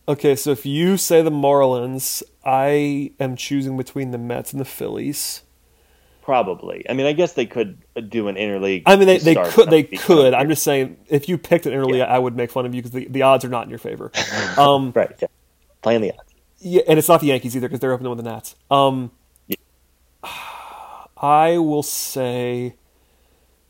[0.07, 4.65] Okay, so if you say the Marlins, I am choosing between the Mets and the
[4.65, 5.43] Phillies.
[6.27, 6.83] Probably.
[6.89, 8.83] I mean, I guess they could do an interleague.
[8.85, 9.69] I mean, they, they could.
[9.69, 10.33] They could.
[10.33, 12.13] I'm just saying, if you picked an interleague, yeah.
[12.13, 14.11] I would make fun of you because the, the odds are not in your favor.
[14.57, 15.09] Um, right.
[15.21, 15.29] Yeah.
[15.81, 16.33] Playing the odds.
[16.57, 18.55] Yeah, and it's not the Yankees either because they're opening with the Nats.
[18.69, 19.11] Um,
[19.47, 19.55] yeah.
[21.15, 22.75] I will say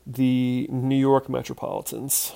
[0.04, 2.34] the New York Metropolitans.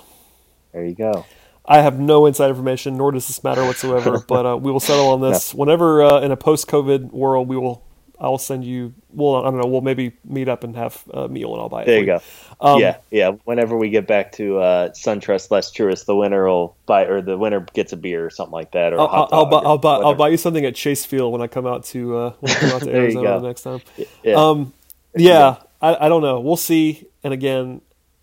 [0.71, 1.25] There you go.
[1.65, 4.19] I have no inside information, nor does this matter whatsoever.
[4.29, 5.59] but uh, we will settle on this no.
[5.59, 7.83] whenever uh, in a post-COVID world we will
[8.19, 8.93] I'll send you.
[9.11, 9.67] Well, I don't know.
[9.67, 11.85] We'll maybe meet up and have a meal, and I'll buy it.
[11.85, 12.21] There you go.
[12.61, 13.31] Um, yeah, yeah.
[13.43, 17.37] Whenever we get back to uh, SunTrust Less Truist, the winner will buy, or the
[17.37, 19.95] winner gets a beer or something like that, or I'll, I'll, I'll buy, I'll buy,
[19.95, 22.55] I'll buy you something at Chase Field when I come out to uh, when I
[22.55, 23.81] come out to Arizona next time.
[24.23, 24.35] Yeah.
[24.35, 24.73] Um,
[25.15, 25.57] yeah.
[25.81, 26.39] I, I don't know.
[26.39, 27.07] We'll see.
[27.23, 27.81] And again,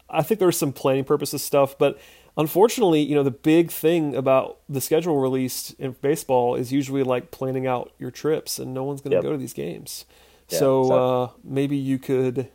[0.09, 1.99] I think there's some planning purposes stuff, but
[2.37, 7.31] unfortunately, you know, the big thing about the schedule released in baseball is usually like
[7.31, 9.23] planning out your trips, and no one's going to yep.
[9.25, 10.05] go to these games.
[10.49, 10.93] Yeah, so.
[10.93, 12.49] Uh, maybe you could,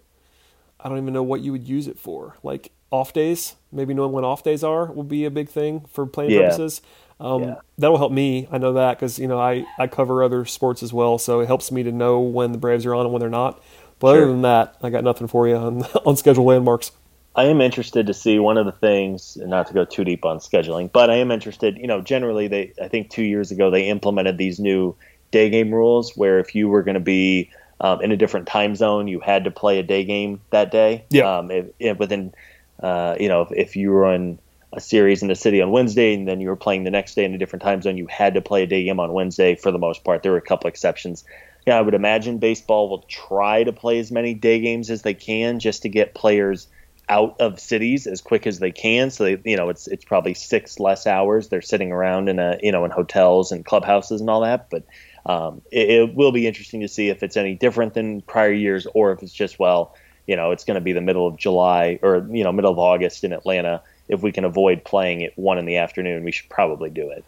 [0.80, 2.36] I don't even know what you would use it for.
[2.44, 6.06] Like off days, maybe knowing when off days are will be a big thing for
[6.06, 6.42] planning yeah.
[6.44, 6.82] purposes.
[7.20, 7.56] Um, yeah.
[7.78, 8.48] That'll help me.
[8.52, 11.48] I know that because you know I, I cover other sports as well, so it
[11.48, 13.62] helps me to know when the Braves are on and when they're not.
[14.00, 14.24] But sure.
[14.24, 16.92] other than that, I got nothing for you on on schedule landmarks.
[17.36, 20.40] I am interested to see one of the things, not to go too deep on
[20.40, 21.78] scheduling, but I am interested.
[21.78, 24.96] You know, generally, they I think two years ago they implemented these new
[25.32, 27.50] day game rules where if you were going to be
[27.82, 31.04] um, in a different time zone, you had to play a day game that day.
[31.10, 31.38] Yeah.
[31.38, 32.34] Um, if, if within,
[32.82, 34.40] uh, you know, if, if you were in
[34.72, 37.26] a series in the city on Wednesday and then you were playing the next day
[37.26, 39.72] in a different time zone, you had to play a day game on Wednesday for
[39.72, 40.24] the most part.
[40.24, 41.26] There were a couple exceptions.
[41.68, 45.14] Yeah, I would imagine baseball will try to play as many day games as they
[45.14, 46.68] can just to get players
[47.08, 49.12] out of cities as quick as they can.
[49.12, 52.58] So they, you know, it's it's probably six less hours they're sitting around in a
[52.62, 54.70] you know in hotels and clubhouses and all that.
[54.70, 54.84] But
[55.26, 58.86] um, it, it, will be interesting to see if it's any different than prior years
[58.94, 59.96] or if it's just well,
[60.28, 62.80] you know, it's going to be the middle of July or you know middle of
[62.80, 63.82] August in Atlanta.
[64.08, 67.26] If we can avoid playing at one in the afternoon, we should probably do it.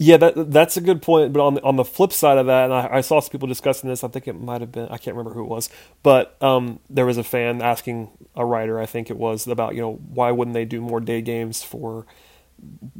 [0.00, 1.32] Yeah, that that's a good point.
[1.32, 3.48] But on the, on the flip side of that, and I, I, saw some people
[3.48, 4.04] discussing this.
[4.04, 5.68] I think it might have been I can't remember who it was,
[6.04, 9.80] but um, there was a fan asking a writer, I think it was, about you
[9.80, 12.06] know why wouldn't they do more day games for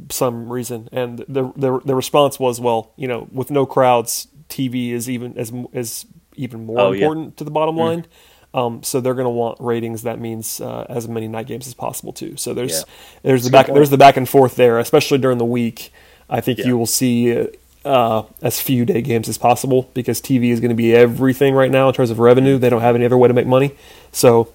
[0.09, 4.91] some reason, and the the, the response was, well, you know, with no crowds, TV
[4.91, 7.37] is even as is even more oh, important yeah.
[7.37, 7.79] to the bottom mm.
[7.79, 8.05] line.
[8.51, 10.03] Um, so they're going to want ratings.
[10.03, 12.35] That means uh, as many night games as possible too.
[12.35, 12.83] So there's yeah.
[13.21, 15.93] there's That's the back there's the back and forth there, especially during the week.
[16.29, 16.67] I think yeah.
[16.67, 17.47] you will see
[17.85, 21.71] uh, as few day games as possible because TV is going to be everything right
[21.71, 22.57] now in terms of revenue.
[22.57, 23.75] They don't have any other way to make money.
[24.11, 24.53] So,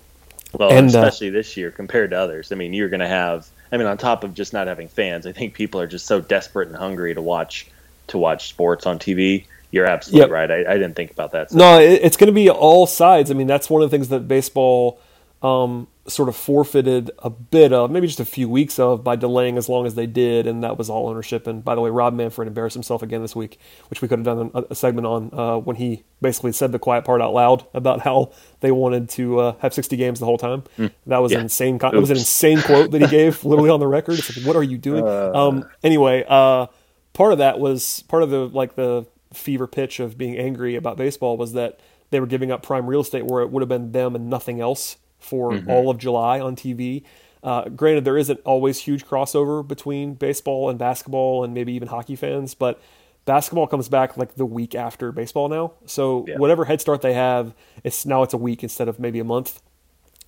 [0.53, 2.53] well, and, uh, especially uh, this year compared to others.
[2.53, 3.49] I mean, you're going to have.
[3.73, 6.21] I mean, on top of just not having fans, I think people are just so
[6.21, 7.67] desperate and hungry to watch
[8.09, 9.47] to watch sports on TV.
[9.71, 10.31] You're absolutely yep.
[10.31, 10.51] right.
[10.51, 11.51] I, I, didn't think about that.
[11.51, 11.59] So.
[11.59, 13.33] No, it, it's going to be all sides.
[13.33, 15.01] I mean, that's one of the things that baseball
[15.45, 19.59] um, sort of forfeited a bit of, maybe just a few weeks of, by delaying
[19.59, 21.47] as long as they did, and that was all ownership.
[21.47, 23.59] And by the way, Rob Manfred embarrassed himself again this week,
[23.91, 26.79] which we could have done a, a segment on uh, when he basically said the
[26.79, 30.39] quiet part out loud about how they wanted to uh, have 60 games the whole
[30.39, 30.65] time.
[30.79, 30.93] Mm.
[31.07, 31.39] That was yeah.
[31.39, 31.79] an insane.
[31.79, 34.19] Con- was an insane quote that he gave, literally on the record.
[34.19, 35.07] It's like, what are you doing?
[35.07, 36.69] Uh, um, anyway, uh,
[37.13, 40.97] part of that was part of the like the fever pitch of being angry about
[40.97, 41.81] baseball was that
[42.11, 44.61] they were giving up prime real estate where it would have been them and nothing
[44.61, 45.71] else for mm-hmm.
[45.71, 47.03] all of July on TV.
[47.43, 52.17] Uh, granted, there isn't always huge crossover between baseball and basketball and maybe even hockey
[52.17, 52.81] fans, but
[53.25, 55.73] basketball comes back like the week after baseball now.
[55.87, 56.39] So yeah.
[56.39, 59.61] whatever head start they have, it's now it's a week instead of maybe a month.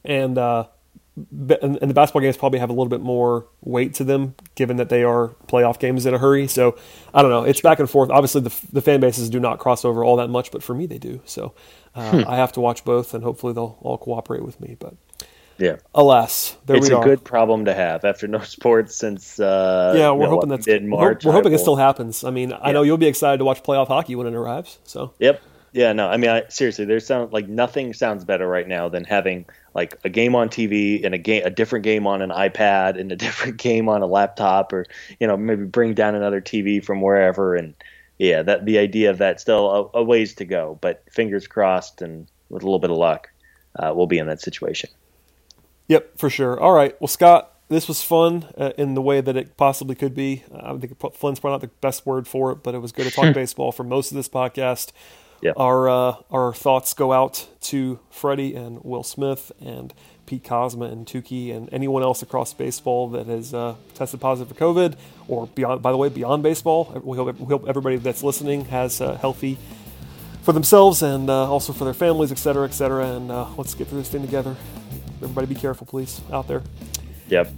[0.04, 0.66] And uh,
[1.16, 4.90] and, the basketball games probably have a little bit more weight to them, given that
[4.90, 6.46] they are playoff games in a hurry.
[6.46, 6.76] So
[7.14, 7.44] I don't know.
[7.44, 8.10] It's back and forth.
[8.10, 10.86] Obviously, the, the fan bases do not cross over all that much, but for me,
[10.86, 11.20] they do.
[11.24, 11.54] So
[11.94, 12.28] uh, hmm.
[12.28, 14.76] I have to watch both, and hopefully, they'll all cooperate with me.
[14.78, 14.94] But
[15.58, 16.98] yeah, alas, there it's we are.
[16.98, 20.10] It's a good problem to have after no sports since uh, yeah.
[20.10, 21.24] We're hoping that's mid March.
[21.24, 22.24] We're, we're hoping it still happens.
[22.24, 22.58] I mean, yeah.
[22.60, 24.78] I know you'll be excited to watch playoff hockey when it arrives.
[24.84, 25.40] So yep,
[25.72, 29.04] yeah, no, I mean, I, seriously, there's sound like nothing sounds better right now than
[29.04, 32.98] having like a game on TV and a game, a different game on an iPad
[32.98, 34.86] and a different game on a laptop, or
[35.20, 37.54] you know, maybe bring down another TV from wherever.
[37.54, 37.74] And
[38.18, 42.02] yeah, that the idea of that still a, a ways to go, but fingers crossed,
[42.02, 43.28] and with a little bit of luck,
[43.78, 44.90] uh, we'll be in that situation.
[45.88, 46.58] Yep, for sure.
[46.58, 50.14] All right, well, Scott, this was fun uh, in the way that it possibly could
[50.14, 50.44] be.
[50.54, 53.10] I think fun's probably not the best word for it, but it was good to
[53.10, 54.92] talk baseball for most of this podcast.
[55.42, 55.52] Yeah.
[55.56, 59.92] Our uh, our thoughts go out to Freddie and Will Smith and
[60.26, 64.60] Pete Kozma and Touki and anyone else across baseball that has uh, tested positive for
[64.60, 64.96] COVID
[65.28, 65.82] or beyond.
[65.82, 69.56] By the way, beyond baseball, we hope, we hope everybody that's listening has uh, healthy
[70.42, 73.06] for themselves and uh, also for their families, et cetera, et cetera.
[73.06, 74.56] And uh, let's get through this thing together.
[75.22, 76.62] Everybody, be careful, please, out there.
[77.28, 77.52] Yep.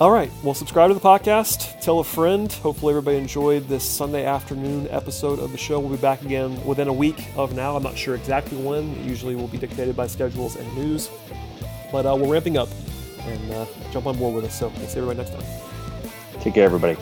[0.00, 0.32] All right.
[0.42, 1.78] Well, subscribe to the podcast.
[1.82, 2.50] Tell a friend.
[2.50, 5.78] Hopefully, everybody enjoyed this Sunday afternoon episode of the show.
[5.78, 7.76] We'll be back again within a week of now.
[7.76, 8.92] I'm not sure exactly when.
[8.92, 11.10] It usually will be dictated by schedules and news.
[11.92, 12.70] But uh, we're ramping up
[13.24, 14.58] and uh, jump on board with us.
[14.58, 16.40] So we'll see everybody next time.
[16.40, 16.96] Take care, everybody.